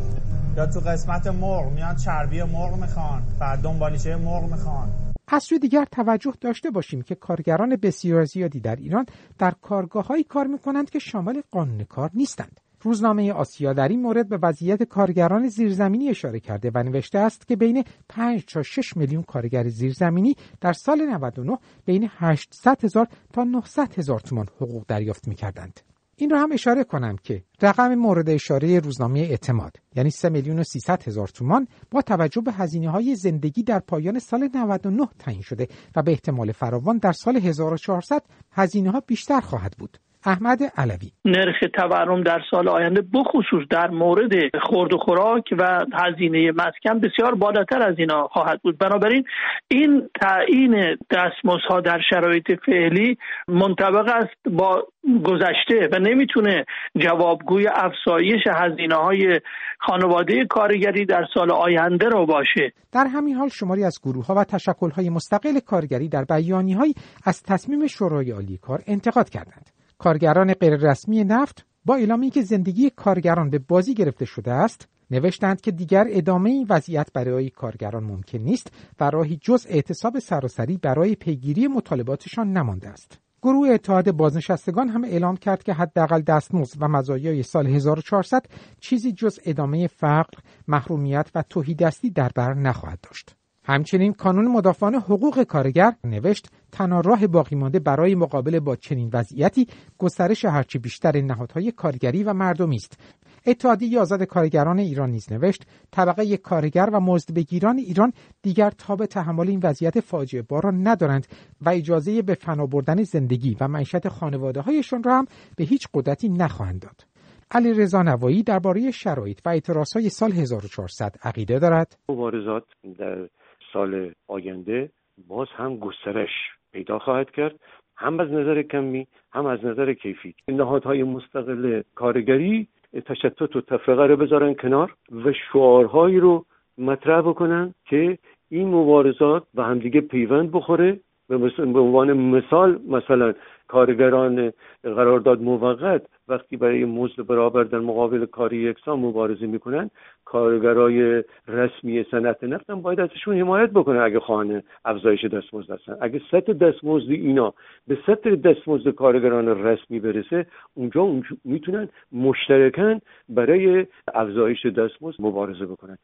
یا 0.57 0.65
تو 0.65 0.79
قسمت 0.79 1.27
مرغ 1.27 1.71
میاد 1.71 1.97
چربی 1.97 2.43
مرغ 2.43 2.75
می‌خوان 2.75 3.23
و 3.39 3.57
دنبالیچه 3.63 4.15
مرغ 4.15 4.43
می‌خوان. 4.51 4.89
از 5.27 5.43
سوی 5.43 5.59
دیگر 5.59 5.85
توجه 5.91 6.33
داشته 6.41 6.71
باشیم 6.71 7.01
که 7.01 7.15
کارگران 7.15 7.75
بسیار 7.75 8.25
زیادی 8.25 8.59
در 8.59 8.75
ایران 8.75 9.05
در 9.39 9.53
کارگاه 9.61 10.07
هایی 10.07 10.23
کار 10.23 10.47
می‌کنند 10.47 10.89
که 10.89 10.99
شامل 10.99 11.41
قانون 11.51 11.83
کار 11.83 12.09
نیستند. 12.13 12.59
روزنامه 12.81 13.33
آسیا 13.33 13.74
در 13.74 13.88
این 13.88 14.01
مورد 14.01 14.29
به 14.29 14.38
وضعیت 14.38 14.83
کارگران 14.83 15.48
زیرزمینی 15.48 16.09
اشاره 16.09 16.39
کرده 16.39 16.71
و 16.74 16.83
نوشته 16.83 17.19
است 17.19 17.48
که 17.48 17.55
بین 17.55 17.83
5 18.09 18.45
تا 18.45 18.63
6 18.63 18.98
میلیون 18.98 19.24
کارگر 19.24 19.67
زیرزمینی 19.67 20.36
در 20.62 20.74
سال 20.74 21.01
99 21.01 21.57
بین 21.86 22.09
800 22.17 22.83
هزار 22.83 23.07
تا 23.33 23.43
900 23.43 24.00
هزار 24.00 24.19
تومان 24.19 24.48
حقوق 24.55 24.86
دریافت 24.88 25.27
می 25.27 25.36
کردند. 25.36 25.79
این 26.15 26.29
را 26.29 26.39
هم 26.39 26.51
اشاره 26.51 26.83
کنم 26.83 27.15
که 27.24 27.43
رقم 27.62 27.95
مورد 27.95 28.29
اشاره 28.29 28.79
روزنامه 28.79 29.19
اعتماد 29.19 29.77
یعنی 29.95 30.12
3 30.12 30.29
میلیون 30.29 30.59
و 30.59 30.63
300 30.63 31.07
هزار 31.07 31.27
تومان 31.27 31.67
با 31.91 32.01
توجه 32.01 32.41
به 32.41 32.51
هزینه 32.51 32.89
های 32.89 33.15
زندگی 33.15 33.63
در 33.63 33.79
پایان 33.79 34.20
سال 34.20 34.50
99 34.53 35.07
تعیین 35.20 35.42
شده 35.42 35.68
و 35.96 36.03
به 36.03 36.11
احتمال 36.11 36.51
فراوان 36.51 36.98
در 36.98 37.11
سال 37.11 37.37
1400 37.37 38.24
هزینه 38.51 38.92
ها 38.92 39.00
بیشتر 39.00 39.39
خواهد 39.39 39.75
بود. 39.77 39.98
احمد 40.25 40.60
علوی. 40.77 41.12
نرخ 41.25 41.55
تورم 41.74 42.24
در 42.24 42.42
سال 42.51 42.68
آینده 42.68 43.01
بخصوص 43.14 43.68
در 43.70 43.90
مورد 43.90 44.32
خورد 44.62 44.94
و 44.94 44.98
خوراک 44.98 45.44
و 45.58 45.86
هزینه 45.94 46.51
مسکن 46.51 47.00
بسیار 47.00 47.36
بالاتر 47.36 47.82
از 47.82 47.96
اینا 47.98 48.27
خواهد 48.27 48.62
بود. 48.62 48.77
بنابراین 48.77 49.24
این 49.68 50.10
تعیین 50.22 50.98
دستمزدها 51.12 51.82
در 51.82 52.01
شرایط 52.10 52.51
فعلی 52.66 53.18
منطبق 53.48 54.08
است 54.08 54.55
با 54.55 54.88
گذشته 55.24 55.90
و 55.92 56.00
نمی‌تونه 56.00 56.66
جوابگوی 56.96 57.68
افزایش 57.68 58.42
هزینه 58.55 58.96
های 58.96 59.40
خانواده 59.79 60.46
کارگری 60.46 61.05
در 61.05 61.25
سال 61.34 61.51
آینده 61.51 62.10
رو 62.10 62.25
باشه. 62.25 62.74
در 62.92 63.08
همین 63.08 63.36
حال 63.36 63.50
شماری 63.50 63.84
از 63.84 64.00
گروه 64.03 64.25
ها 64.25 64.36
و 64.36 64.44
تشکل 64.44 64.90
های 64.90 65.10
مستقل 65.10 65.60
کارگری 65.60 66.10
در 66.10 66.24
بیانی 66.24 66.74
های 66.74 66.94
از 67.25 67.44
تصمیم 67.44 67.88
شورای 67.88 68.32
عالی 68.32 68.58
کار 68.58 68.79
انتقاد 68.88 69.29
کردند. 69.29 69.78
کارگران 70.00 70.53
غیررسمی 70.53 71.24
نفت 71.24 71.66
با 71.85 71.96
اعلامی 71.96 72.29
که 72.29 72.42
زندگی 72.42 72.90
کارگران 72.90 73.50
به 73.50 73.59
بازی 73.59 73.94
گرفته 73.94 74.25
شده 74.25 74.51
است 74.51 74.88
نوشتند 75.12 75.62
که 75.62 75.72
دیگر 75.72 76.05
ادامه 76.09 76.50
این 76.50 76.66
وضعیت 76.70 77.14
برای 77.14 77.50
کارگران 77.50 78.03
ممکن 78.03 78.38
نیست 78.38 78.72
و 79.00 79.09
راهی 79.09 79.40
جز 79.42 79.66
اعتصاب 79.70 80.20
سراسری 80.20 80.77
برای 80.77 81.16
پیگیری 81.16 81.68
مطالباتشان 81.68 82.53
نمانده 82.53 82.90
است. 82.90 83.20
گروه 83.42 83.70
اتحاد 83.70 84.12
بازنشستگان 84.12 84.90
هم 84.90 85.03
اعلام 85.03 85.38
کرد 85.38 85.64
که 85.64 85.74
حداقل 85.74 86.22
دستمزد 86.22 86.77
و 86.79 86.88
مزایای 86.88 87.44
سال 87.44 87.68
1400 87.68 88.46
چیزی 88.79 89.12
جز 89.12 89.40
ادامه 89.46 89.88
فقر، 89.88 90.40
محرومیت 90.68 91.29
و 91.35 91.44
توحیدستی 91.50 92.09
در 92.09 92.29
بر 92.35 92.53
نخواهد 92.53 93.00
داشت. 93.03 93.38
همچنین 93.70 94.14
کانون 94.14 94.48
مدافعان 94.48 94.96
حقوق 94.96 95.44
کارگر 95.44 95.94
نوشت 96.03 96.50
تنها 96.72 97.00
راه 97.00 97.27
باقی 97.27 97.55
مانده 97.55 97.79
برای 97.79 98.16
مقابله 98.16 98.60
با 98.60 98.75
چنین 98.75 99.10
وضعیتی 99.14 99.68
گسترش 99.98 100.46
هرچی 100.46 100.79
بیشتر 100.79 101.22
نهادهای 101.22 101.72
کارگری 101.72 102.24
و 102.24 102.34
مردمی 102.34 102.75
است. 102.75 103.00
اتحادیه 103.46 104.00
آزاد 104.00 104.24
کارگران 104.24 104.79
ایران 104.79 105.12
نیز 105.12 105.32
نوشت 105.32 105.66
طبقه 105.92 106.38
کارگر 106.38 106.90
و 106.94 107.00
مزدبگیران 107.00 107.77
ایران 107.77 108.14
دیگر 108.42 108.70
تاب 108.70 109.05
تحمل 109.05 109.48
این 109.48 109.60
وضعیت 109.64 110.00
فاجعه 110.00 110.42
بار 110.42 110.64
را 110.64 110.72
ندارند 110.72 111.27
و 111.62 111.70
اجازه 111.70 112.22
به 112.22 112.34
فنا 112.34 112.66
بردن 112.66 113.03
زندگی 113.03 113.58
و 113.60 113.68
معیشت 113.68 114.08
خانواده 114.08 114.62
هایشان 114.62 115.03
را 115.03 115.18
هم 115.18 115.25
به 115.55 115.64
هیچ 115.64 115.88
قدرتی 115.94 116.29
نخواهند 116.29 116.82
داد. 116.82 117.05
علی 117.51 117.74
رضا 117.74 118.03
نوایی 118.03 118.44
درباره 118.44 118.92
شرایط 118.92 119.40
و 119.46 119.60
های 119.96 120.10
سال 120.10 120.32
1400 120.32 121.16
عقیده 121.24 121.60
دارد. 121.60 121.98
مبارزات 122.10 122.64
در 123.00 123.29
سال 123.74 124.12
آینده 124.27 124.90
باز 125.27 125.48
هم 125.55 125.77
گسترش 125.77 126.29
پیدا 126.72 127.00
خواهد 127.00 127.32
کرد 127.32 127.55
هم 127.98 128.20
از 128.20 128.32
نظر 128.32 128.62
کمی 128.62 129.08
هم 129.32 129.46
از 129.46 129.66
نظر 129.66 129.94
کیفی. 129.94 130.36
نهادهای 130.48 131.03
مستقل 131.03 131.82
کارگری 131.96 132.68
تشتت 133.05 133.55
و 133.55 133.62
تفرقه 133.62 134.05
رو 134.05 134.18
بذارن 134.18 134.53
کنار 134.53 134.96
و 135.25 135.34
شعارهایی 135.34 136.20
رو 136.20 136.46
مطرح 136.77 137.22
بکنن 137.22 137.74
که 137.86 138.18
این 138.50 138.68
مبارزات 138.68 139.44
به 139.53 139.64
همدیگه 139.64 140.01
پیوند 140.01 140.51
بخوره. 140.51 141.00
به 141.27 141.79
عنوان 141.79 142.14
مثال 142.14 142.79
مثلا 142.88 143.34
کارگران 143.68 144.53
قرارداد 144.84 145.42
موقت 145.42 146.01
وقتی 146.29 146.57
برای 146.57 146.85
مزد 146.85 147.22
برابر 147.27 147.63
در 147.63 147.79
مقابل 147.79 148.25
کاری 148.25 148.57
یکسان 148.57 149.00
مبارزه 149.00 149.46
می‌کنن 149.46 149.89
کارگرای 150.25 151.24
رسمی 151.48 152.05
صنعت 152.11 152.44
نفت 152.44 152.70
هم 152.70 152.81
باید 152.81 153.00
ازشون 153.00 153.39
حمایت 153.39 153.70
بکنه 153.70 154.00
اگه 154.00 154.20
خانه 154.20 154.63
افزایش 154.85 155.25
دستمزد 155.25 155.72
هستن. 155.72 155.98
اگه 156.01 156.22
سطح 156.31 156.53
دستمزد 156.53 157.09
اینا 157.09 157.53
به 157.87 157.98
سطح 158.07 158.35
دستمزد 158.35 158.89
کارگران 158.89 159.48
رسمی 159.48 160.00
برسه 160.00 160.46
اونجا, 160.74 161.01
اونجا 161.01 161.27
می‌تونن 161.46 161.89
مشترکن 162.11 163.00
برای 163.29 163.85
افزایش 164.13 164.65
دستمزد 164.65 165.22
مبارزه 165.22 165.65
بکنن. 165.65 165.98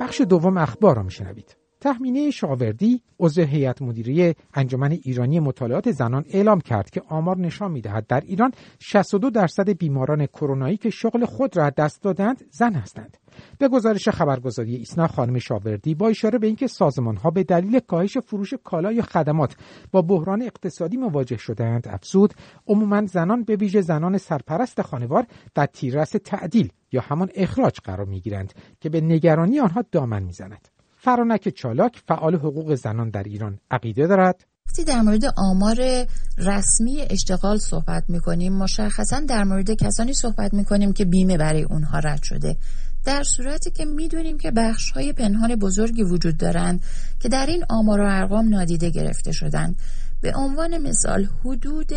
بخش 0.00 0.20
دوم 0.20 0.56
اخبار 0.56 0.96
را 0.96 1.02
میشنوید. 1.02 1.65
تخمینه 1.80 2.30
شاوردی 2.30 3.02
عضو 3.20 3.42
هیئت 3.42 3.82
مدیره 3.82 4.34
انجمن 4.54 4.92
ایرانی 4.92 5.40
مطالعات 5.40 5.90
زنان 5.90 6.24
اعلام 6.28 6.60
کرد 6.60 6.90
که 6.90 7.02
آمار 7.08 7.38
نشان 7.38 7.70
می‌دهد 7.70 8.06
در 8.06 8.20
ایران 8.20 8.52
62 8.78 9.30
درصد 9.30 9.68
بیماران 9.70 10.26
کرونایی 10.26 10.76
که 10.76 10.90
شغل 10.90 11.24
خود 11.24 11.56
را 11.56 11.70
دست 11.70 12.02
دادند 12.02 12.44
زن 12.50 12.72
هستند. 12.72 13.16
به 13.58 13.68
گزارش 13.68 14.08
خبرگزاری 14.08 14.76
ایسنا 14.76 15.06
خانم 15.06 15.38
شاوردی 15.38 15.94
با 15.94 16.08
اشاره 16.08 16.38
به 16.38 16.46
اینکه 16.46 16.66
سازمان 16.66 17.16
ها 17.16 17.30
به 17.30 17.44
دلیل 17.44 17.78
کاهش 17.78 18.18
فروش 18.18 18.54
کالا 18.64 18.92
یا 18.92 19.02
خدمات 19.02 19.56
با 19.92 20.02
بحران 20.02 20.42
اقتصادی 20.42 20.96
مواجه 20.96 21.36
شدهاند 21.36 21.88
افزود 21.88 22.34
عموما 22.66 23.06
زنان 23.06 23.44
به 23.44 23.56
ویژه 23.56 23.80
زنان 23.80 24.18
سرپرست 24.18 24.82
خانوار 24.82 25.26
در 25.54 25.66
تیررس 25.66 26.10
تعدیل 26.24 26.72
یا 26.92 27.00
همان 27.00 27.30
اخراج 27.34 27.80
قرار 27.84 28.06
می‌گیرند 28.06 28.52
که 28.80 28.88
به 28.88 29.00
نگرانی 29.00 29.60
آنها 29.60 29.84
دامن 29.92 30.22
می‌زند. 30.22 30.75
فرانک 31.06 31.48
چالاک 31.48 32.02
فعال 32.08 32.34
حقوق 32.34 32.74
زنان 32.74 33.10
در 33.10 33.22
ایران 33.22 33.58
عقیده 33.70 34.06
دارد. 34.06 34.44
وقتی 34.68 34.84
در 34.84 35.00
مورد 35.00 35.24
آمار 35.36 35.76
رسمی 36.38 37.00
اشتغال 37.10 37.58
صحبت 37.58 38.04
می‌کنیم 38.08 38.52
مشخصا 38.52 39.20
در 39.20 39.44
مورد 39.44 39.70
کسانی 39.70 40.12
صحبت 40.12 40.54
می‌کنیم 40.54 40.92
که 40.92 41.04
بیمه 41.04 41.36
برای 41.38 41.62
اونها 41.62 41.98
رد 41.98 42.22
شده. 42.22 42.56
در 43.04 43.22
صورتی 43.22 43.70
که 43.70 43.84
می‌دونیم 43.84 44.38
که 44.38 44.50
بخش 44.50 44.90
های 44.90 45.12
پنهان 45.12 45.56
بزرگی 45.56 46.02
وجود 46.02 46.36
دارند 46.36 46.80
که 47.20 47.28
در 47.28 47.46
این 47.46 47.64
آمار 47.70 48.00
و 48.00 48.06
ارقام 48.08 48.48
نادیده 48.48 48.90
گرفته 48.90 49.32
شدند. 49.32 49.76
به 50.26 50.34
عنوان 50.34 50.78
مثال 50.78 51.28
حدود 51.44 51.92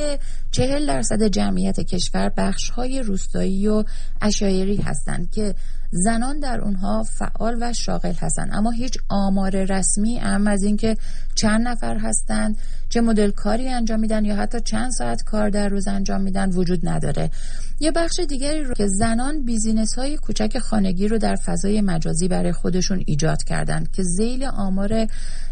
چهل 0.52 0.88
درصد 0.88 1.24
جمعیت 1.24 1.80
کشور 1.80 2.30
بخش 2.38 2.70
های 2.70 3.02
روستایی 3.02 3.68
و 3.68 3.84
اشایری 4.22 4.76
هستند 4.76 5.32
که 5.32 5.56
زنان 5.92 6.40
در 6.40 6.62
اونها 6.62 7.04
فعال 7.04 7.58
و 7.62 7.74
شاغل 7.74 8.14
هستند. 8.14 8.50
اما 8.54 8.72
هیچ 8.72 8.98
آمار 9.10 9.64
رسمی 9.66 10.20
ام 10.20 10.48
از 10.48 10.64
اینکه 10.64 10.98
چند 11.36 11.68
نفر 11.68 11.98
هستند 11.98 12.58
چه 12.90 13.02
مدل 13.02 13.32
کاری 13.32 13.70
انجام 13.70 14.00
میدن 14.00 14.26
یا 14.26 14.36
حتی 14.36 14.60
چند 14.62 14.92
ساعت 14.92 15.24
کار 15.24 15.50
در 15.50 15.70
روز 15.70 15.88
انجام 15.88 16.22
میدن 16.22 16.50
وجود 16.50 16.90
نداره. 16.90 17.32
یه 17.80 17.92
بخش 17.92 18.20
دیگری 18.20 18.64
رو 18.64 18.74
که 18.74 18.88
زنان 18.88 19.44
بیزینس 19.44 19.96
های 19.96 20.18
کوچک 20.18 20.60
خانگی 20.60 21.08
رو 21.08 21.18
در 21.18 21.36
فضای 21.36 21.82
مجازی 21.82 22.28
برای 22.28 22.52
خودشون 22.52 23.04
ایجاد 23.06 23.44
کردند 23.44 23.92
که 23.92 24.04
زیل 24.04 24.44
آمار 24.44 25.08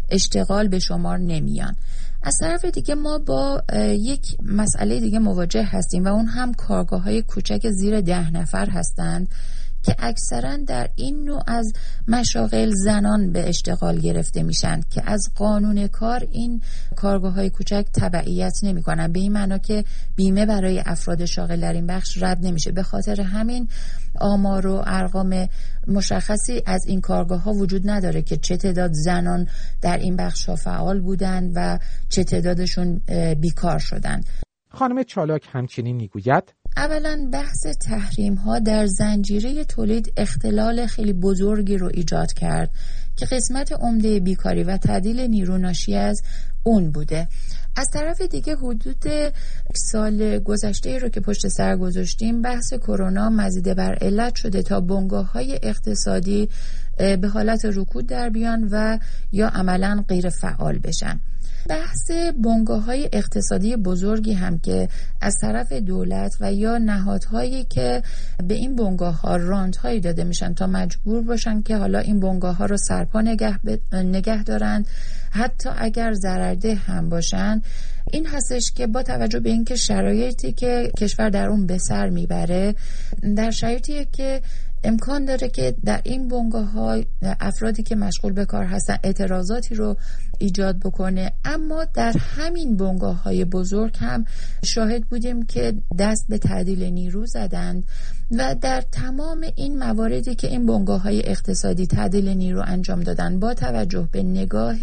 اشتغال 0.08 0.68
به 0.68 0.78
شمار 0.78 1.18
نمیان. 1.18 1.76
از 2.22 2.38
طرف 2.40 2.64
دیگه 2.64 2.94
ما 2.94 3.18
با 3.18 3.62
یک 3.92 4.36
مسئله 4.42 5.00
دیگه 5.00 5.18
مواجه 5.18 5.62
هستیم 5.62 6.04
و 6.04 6.08
اون 6.08 6.26
هم 6.26 6.54
کارگاه 6.54 7.02
های 7.02 7.22
کوچک 7.22 7.70
زیر 7.70 8.00
ده 8.00 8.30
نفر 8.30 8.70
هستند. 8.70 9.28
که 9.82 9.96
اکثرا 9.98 10.56
در 10.56 10.88
این 10.96 11.24
نوع 11.24 11.42
از 11.46 11.72
مشاغل 12.08 12.70
زنان 12.74 13.32
به 13.32 13.48
اشتغال 13.48 13.98
گرفته 13.98 14.42
میشن 14.42 14.80
که 14.90 15.02
از 15.06 15.30
قانون 15.36 15.86
کار 15.86 16.28
این 16.30 16.62
کارگاه 16.96 17.32
های 17.32 17.50
کوچک 17.50 17.86
تبعیت 17.94 18.52
نمی 18.62 18.82
کنن 18.82 19.12
به 19.12 19.20
این 19.20 19.32
معنا 19.32 19.58
که 19.58 19.84
بیمه 20.16 20.46
برای 20.46 20.82
افراد 20.86 21.24
شاغل 21.24 21.60
در 21.60 21.72
این 21.72 21.86
بخش 21.86 22.22
رد 22.22 22.46
نمیشه. 22.46 22.72
به 22.72 22.82
خاطر 22.82 23.20
همین 23.20 23.68
آمار 24.20 24.66
و 24.66 24.82
ارقام 24.86 25.48
مشخصی 25.86 26.62
از 26.66 26.86
این 26.86 27.00
کارگاه 27.00 27.42
ها 27.42 27.52
وجود 27.52 27.90
نداره 27.90 28.22
که 28.22 28.36
چه 28.36 28.56
تعداد 28.56 28.90
زنان 28.92 29.46
در 29.82 29.98
این 29.98 30.16
بخش 30.16 30.48
ها 30.48 30.56
فعال 30.56 31.00
بودند 31.00 31.52
و 31.54 31.78
چه 32.08 32.24
تعدادشون 32.24 33.00
بیکار 33.40 33.78
شدند 33.78 34.26
خانم 34.70 35.02
چالاک 35.02 35.48
همچنین 35.52 35.96
می‌گوید 35.96 36.54
اولا 36.78 37.28
بحث 37.32 37.66
تحریم 37.80 38.34
ها 38.34 38.58
در 38.58 38.86
زنجیره 38.86 39.64
تولید 39.64 40.12
اختلال 40.16 40.86
خیلی 40.86 41.12
بزرگی 41.12 41.76
رو 41.76 41.90
ایجاد 41.94 42.32
کرد 42.32 42.70
که 43.16 43.26
قسمت 43.26 43.72
عمده 43.72 44.20
بیکاری 44.20 44.64
و 44.64 44.76
تعدیل 44.76 45.20
نیرو 45.20 45.58
ناشی 45.58 45.94
از 45.94 46.22
اون 46.62 46.90
بوده. 46.90 47.28
از 47.76 47.90
طرف 47.90 48.22
دیگه 48.22 48.56
حدود 48.56 49.04
سال 49.74 50.38
گذشته 50.38 50.98
رو 50.98 51.08
که 51.08 51.20
پشت 51.20 51.48
سر 51.48 51.76
گذاشتیم 51.76 52.42
بحث 52.42 52.74
کرونا 52.74 53.30
مزیده 53.30 53.74
بر 53.74 53.94
علت 53.94 54.34
شده 54.34 54.62
تا 54.62 54.80
بنگاه 54.80 55.32
های 55.32 55.58
اقتصادی 55.62 56.48
به 56.98 57.28
حالت 57.34 57.64
رکود 57.64 58.06
در 58.06 58.28
بیان 58.28 58.68
و 58.70 58.98
یا 59.32 59.48
عملا 59.48 60.04
غیر 60.08 60.28
فعال 60.28 60.78
بشن. 60.78 61.20
بحث 61.68 62.10
بنگاه 62.44 62.84
های 62.84 63.08
اقتصادی 63.12 63.76
بزرگی 63.76 64.32
هم 64.32 64.58
که 64.58 64.88
از 65.20 65.34
طرف 65.40 65.72
دولت 65.72 66.36
و 66.40 66.52
یا 66.52 66.78
نهادهایی 66.78 67.64
که 67.64 68.02
به 68.44 68.54
این 68.54 68.76
بنگاه 68.76 69.20
ها 69.20 69.36
رانت 69.36 69.76
هایی 69.76 70.00
داده 70.00 70.24
میشن 70.24 70.54
تا 70.54 70.66
مجبور 70.66 71.22
باشن 71.22 71.62
که 71.62 71.76
حالا 71.76 71.98
این 71.98 72.20
بنگاه 72.20 72.56
ها 72.56 72.66
رو 72.66 72.76
سرپا 72.76 73.20
نگه, 73.20 73.58
نگه 73.92 74.42
دارند 74.42 74.86
حتی 75.30 75.68
اگر 75.76 76.12
ضررده 76.12 76.74
هم 76.74 77.08
باشن 77.08 77.62
این 78.12 78.26
هستش 78.26 78.72
که 78.72 78.86
با 78.86 79.02
توجه 79.02 79.40
به 79.40 79.50
اینکه 79.50 79.76
شرایطی 79.76 80.52
که 80.52 80.92
کشور 80.98 81.30
در 81.30 81.46
اون 81.48 81.66
به 81.66 81.78
سر 81.78 82.08
می‌بره 82.08 82.74
در 83.36 83.50
شرایطی 83.50 84.06
که 84.12 84.42
امکان 84.84 85.24
داره 85.24 85.48
که 85.48 85.74
در 85.84 86.00
این 86.04 86.28
بنگاه 86.28 86.70
ها 86.70 87.02
افرادی 87.22 87.82
که 87.82 87.96
مشغول 87.96 88.32
به 88.32 88.44
کار 88.44 88.64
هستن 88.64 88.96
اعتراضاتی 89.04 89.74
رو 89.74 89.96
ایجاد 90.38 90.78
بکنه. 90.78 91.32
اما 91.44 91.84
در 91.84 92.12
همین 92.18 92.76
بنگاه 92.76 93.22
های 93.22 93.44
بزرگ 93.44 93.96
هم 93.98 94.24
شاهد 94.64 95.04
بودیم 95.04 95.46
که 95.46 95.74
دست 95.98 96.26
به 96.28 96.38
تعدیل 96.38 96.84
نیرو 96.84 97.26
زدند 97.26 97.84
و 98.30 98.54
در 98.60 98.80
تمام 98.80 99.46
این 99.56 99.78
مواردی 99.78 100.34
که 100.34 100.48
این 100.48 100.66
بنگاه 100.66 101.02
های 101.02 101.28
اقتصادی 101.28 101.86
تعدیل 101.86 102.28
نیرو 102.28 102.62
انجام 102.66 103.00
دادن 103.00 103.40
با 103.40 103.54
توجه 103.54 104.08
به 104.12 104.22
نگاه 104.22 104.76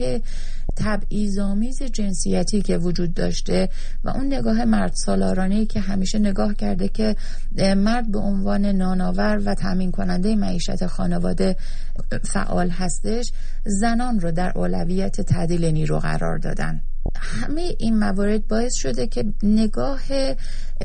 تبعیض‌آمیز 0.75 1.83
جنسیتی 1.83 2.61
که 2.61 2.77
وجود 2.77 3.13
داشته 3.13 3.69
و 4.03 4.09
اون 4.09 4.33
نگاه 4.33 4.65
مرد 4.65 4.93
سالارانه 4.93 5.65
که 5.65 5.79
همیشه 5.79 6.19
نگاه 6.19 6.53
کرده 6.53 6.87
که 6.87 7.15
مرد 7.77 8.11
به 8.11 8.19
عنوان 8.19 8.65
ناناور 8.65 9.41
و 9.45 9.55
تامین 9.55 9.91
کننده 9.91 10.35
معیشت 10.35 10.85
خانواده 10.85 11.55
فعال 12.23 12.69
هستش 12.69 13.31
زنان 13.65 14.19
رو 14.19 14.31
در 14.31 14.51
اولویت 14.55 15.21
تعدیل 15.21 15.65
نیرو 15.65 15.99
قرار 15.99 16.37
دادن. 16.37 16.81
همه 17.25 17.75
این 17.79 17.99
موارد 17.99 18.47
باعث 18.47 18.73
شده 18.75 19.07
که 19.07 19.25
نگاه 19.43 20.01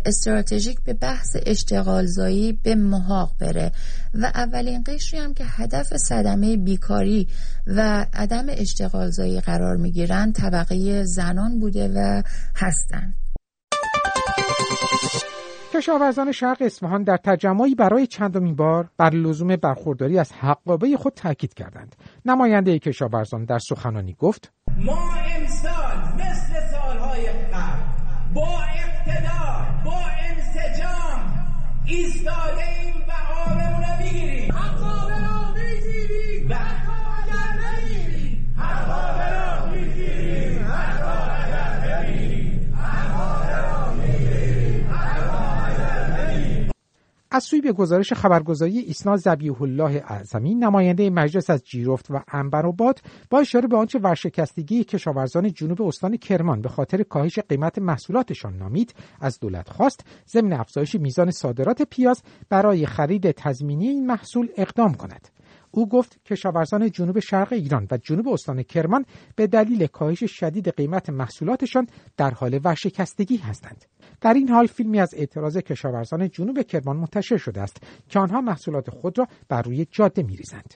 استراتژیک 0.06 0.80
به 0.84 0.94
بحث 0.94 1.36
اشتغالزایی 1.46 2.52
به 2.52 2.74
محاق 2.74 3.36
بره. 3.40 3.72
و 4.14 4.24
اولین 4.34 4.82
قشری 4.86 5.20
هم 5.20 5.34
که 5.34 5.44
هدف 5.46 5.96
صدمه 5.96 6.56
بیکاری 6.56 7.28
و 7.66 8.06
عدم 8.12 8.46
اشتغالزایی 8.48 9.40
قرار 9.40 9.76
می‌گیرن 9.76 10.32
طبقه 10.32 11.04
زنان 11.04 11.58
بوده 11.58 11.88
و 11.94 12.22
هستند 12.56 13.14
کشاورزان 15.80 16.32
شرق 16.32 16.56
اصفهان 16.60 17.02
در 17.02 17.16
تجمعی 17.16 17.74
برای 17.74 18.06
چندمین 18.06 18.56
بار 18.56 18.88
بر 18.96 19.10
لزوم 19.10 19.56
برخورداری 19.56 20.18
از 20.18 20.32
حقابه 20.32 20.96
خود 20.96 21.12
تاکید 21.14 21.54
کردند. 21.54 21.96
نماینده 22.24 22.78
کشاورزان 22.78 23.44
در 23.44 23.58
سخنانی 23.58 24.16
گفت 24.18 24.52
ما 24.76 24.98
امسال 25.36 25.98
مثل 26.14 26.60
سالهای 26.72 27.26
قبل 27.26 27.82
با 28.34 28.58
اقتدار 28.62 29.82
با 29.84 29.96
انسجام 30.20 31.48
ایستاده 31.86 32.68
ایم 32.82 32.94
و 33.08 33.12
آبمون 33.50 33.82
رو 33.82 34.49
از 47.32 47.44
سوی 47.44 47.60
به 47.60 47.72
گزارش 47.72 48.12
خبرگزاری 48.12 48.78
ایسنا 48.78 49.16
زبیح 49.16 49.62
الله 49.62 50.04
اعظمی 50.08 50.54
نماینده 50.54 51.10
مجلس 51.10 51.50
از 51.50 51.64
جیرفت 51.64 52.10
و 52.10 52.20
انبرآباد 52.28 53.00
با 53.30 53.38
اشاره 53.38 53.68
به 53.68 53.76
آنچه 53.76 53.98
ورشکستگی 53.98 54.84
کشاورزان 54.84 55.52
جنوب 55.52 55.82
استان 55.82 56.16
کرمان 56.16 56.62
به 56.62 56.68
خاطر 56.68 57.02
کاهش 57.02 57.38
قیمت 57.38 57.78
محصولاتشان 57.78 58.56
نامید 58.56 58.94
از 59.20 59.40
دولت 59.40 59.68
خواست 59.68 60.04
ضمن 60.28 60.52
افزایش 60.52 60.94
میزان 60.94 61.30
صادرات 61.30 61.82
پیاز 61.82 62.22
برای 62.48 62.86
خرید 62.86 63.30
تضمینی 63.30 63.88
این 63.88 64.06
محصول 64.06 64.48
اقدام 64.56 64.94
کند. 64.94 65.28
او 65.70 65.88
گفت 65.88 66.24
کشاورزان 66.24 66.90
جنوب 66.90 67.18
شرق 67.18 67.52
ایران 67.52 67.88
و 67.90 67.96
جنوب 67.96 68.28
استان 68.28 68.62
کرمان 68.62 69.04
به 69.36 69.46
دلیل 69.46 69.86
کاهش 69.86 70.24
شدید 70.24 70.68
قیمت 70.68 71.10
محصولاتشان 71.10 71.86
در 72.16 72.30
حال 72.30 72.60
ورشکستگی 72.64 73.36
هستند. 73.36 73.84
در 74.20 74.34
این 74.34 74.48
حال 74.48 74.66
فیلمی 74.66 75.00
از 75.00 75.14
اعتراض 75.16 75.56
کشاورزان 75.56 76.28
جنوب 76.28 76.62
کرمان 76.62 76.96
منتشر 76.96 77.36
شده 77.36 77.60
است 77.60 77.82
که 78.08 78.18
آنها 78.18 78.40
محصولات 78.40 78.90
خود 78.90 79.18
را 79.18 79.26
بر 79.48 79.62
روی 79.62 79.86
جاده 79.90 80.22
میریزند. 80.22 80.74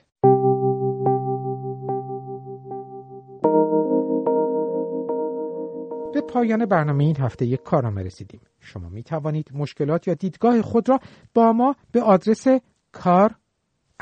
به 6.13 6.21
پایان 6.21 6.65
برنامه 6.65 7.03
این 7.03 7.17
هفته 7.17 7.45
یک 7.45 7.63
کارنامه 7.63 8.03
رسیدیم. 8.03 8.41
شما 8.59 8.89
می 8.89 9.03
توانید 9.03 9.49
مشکلات 9.53 10.07
یا 10.07 10.13
دیدگاه 10.13 10.61
خود 10.61 10.89
را 10.89 10.99
با 11.33 11.53
ما 11.53 11.75
به 11.91 12.01
آدرس 12.01 12.47
کار 12.91 13.35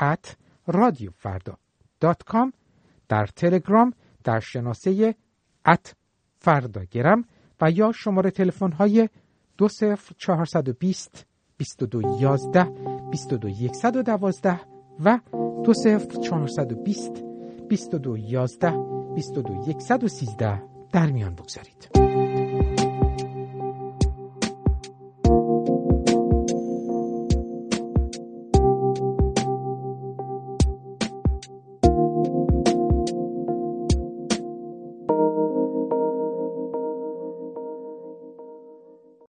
at 0.02 0.43
رادیوفردا.com 0.66 2.52
در 3.08 3.26
تلگرام 3.26 3.92
در 4.24 4.40
شناسه 4.40 5.14
ات 5.66 5.94
فرداگرم 6.38 7.24
و 7.60 7.70
یا 7.70 7.92
شماره 7.92 8.30
تلفن 8.30 8.72
های 8.72 9.08
20420 9.58 11.26
2211 11.58 12.64
22112 13.10 14.60
و 15.04 15.20
20420 15.64 17.24
2211 17.68 18.70
22113 18.70 20.62
در 20.92 21.10
میان 21.10 21.34
بگذارید. 21.34 22.03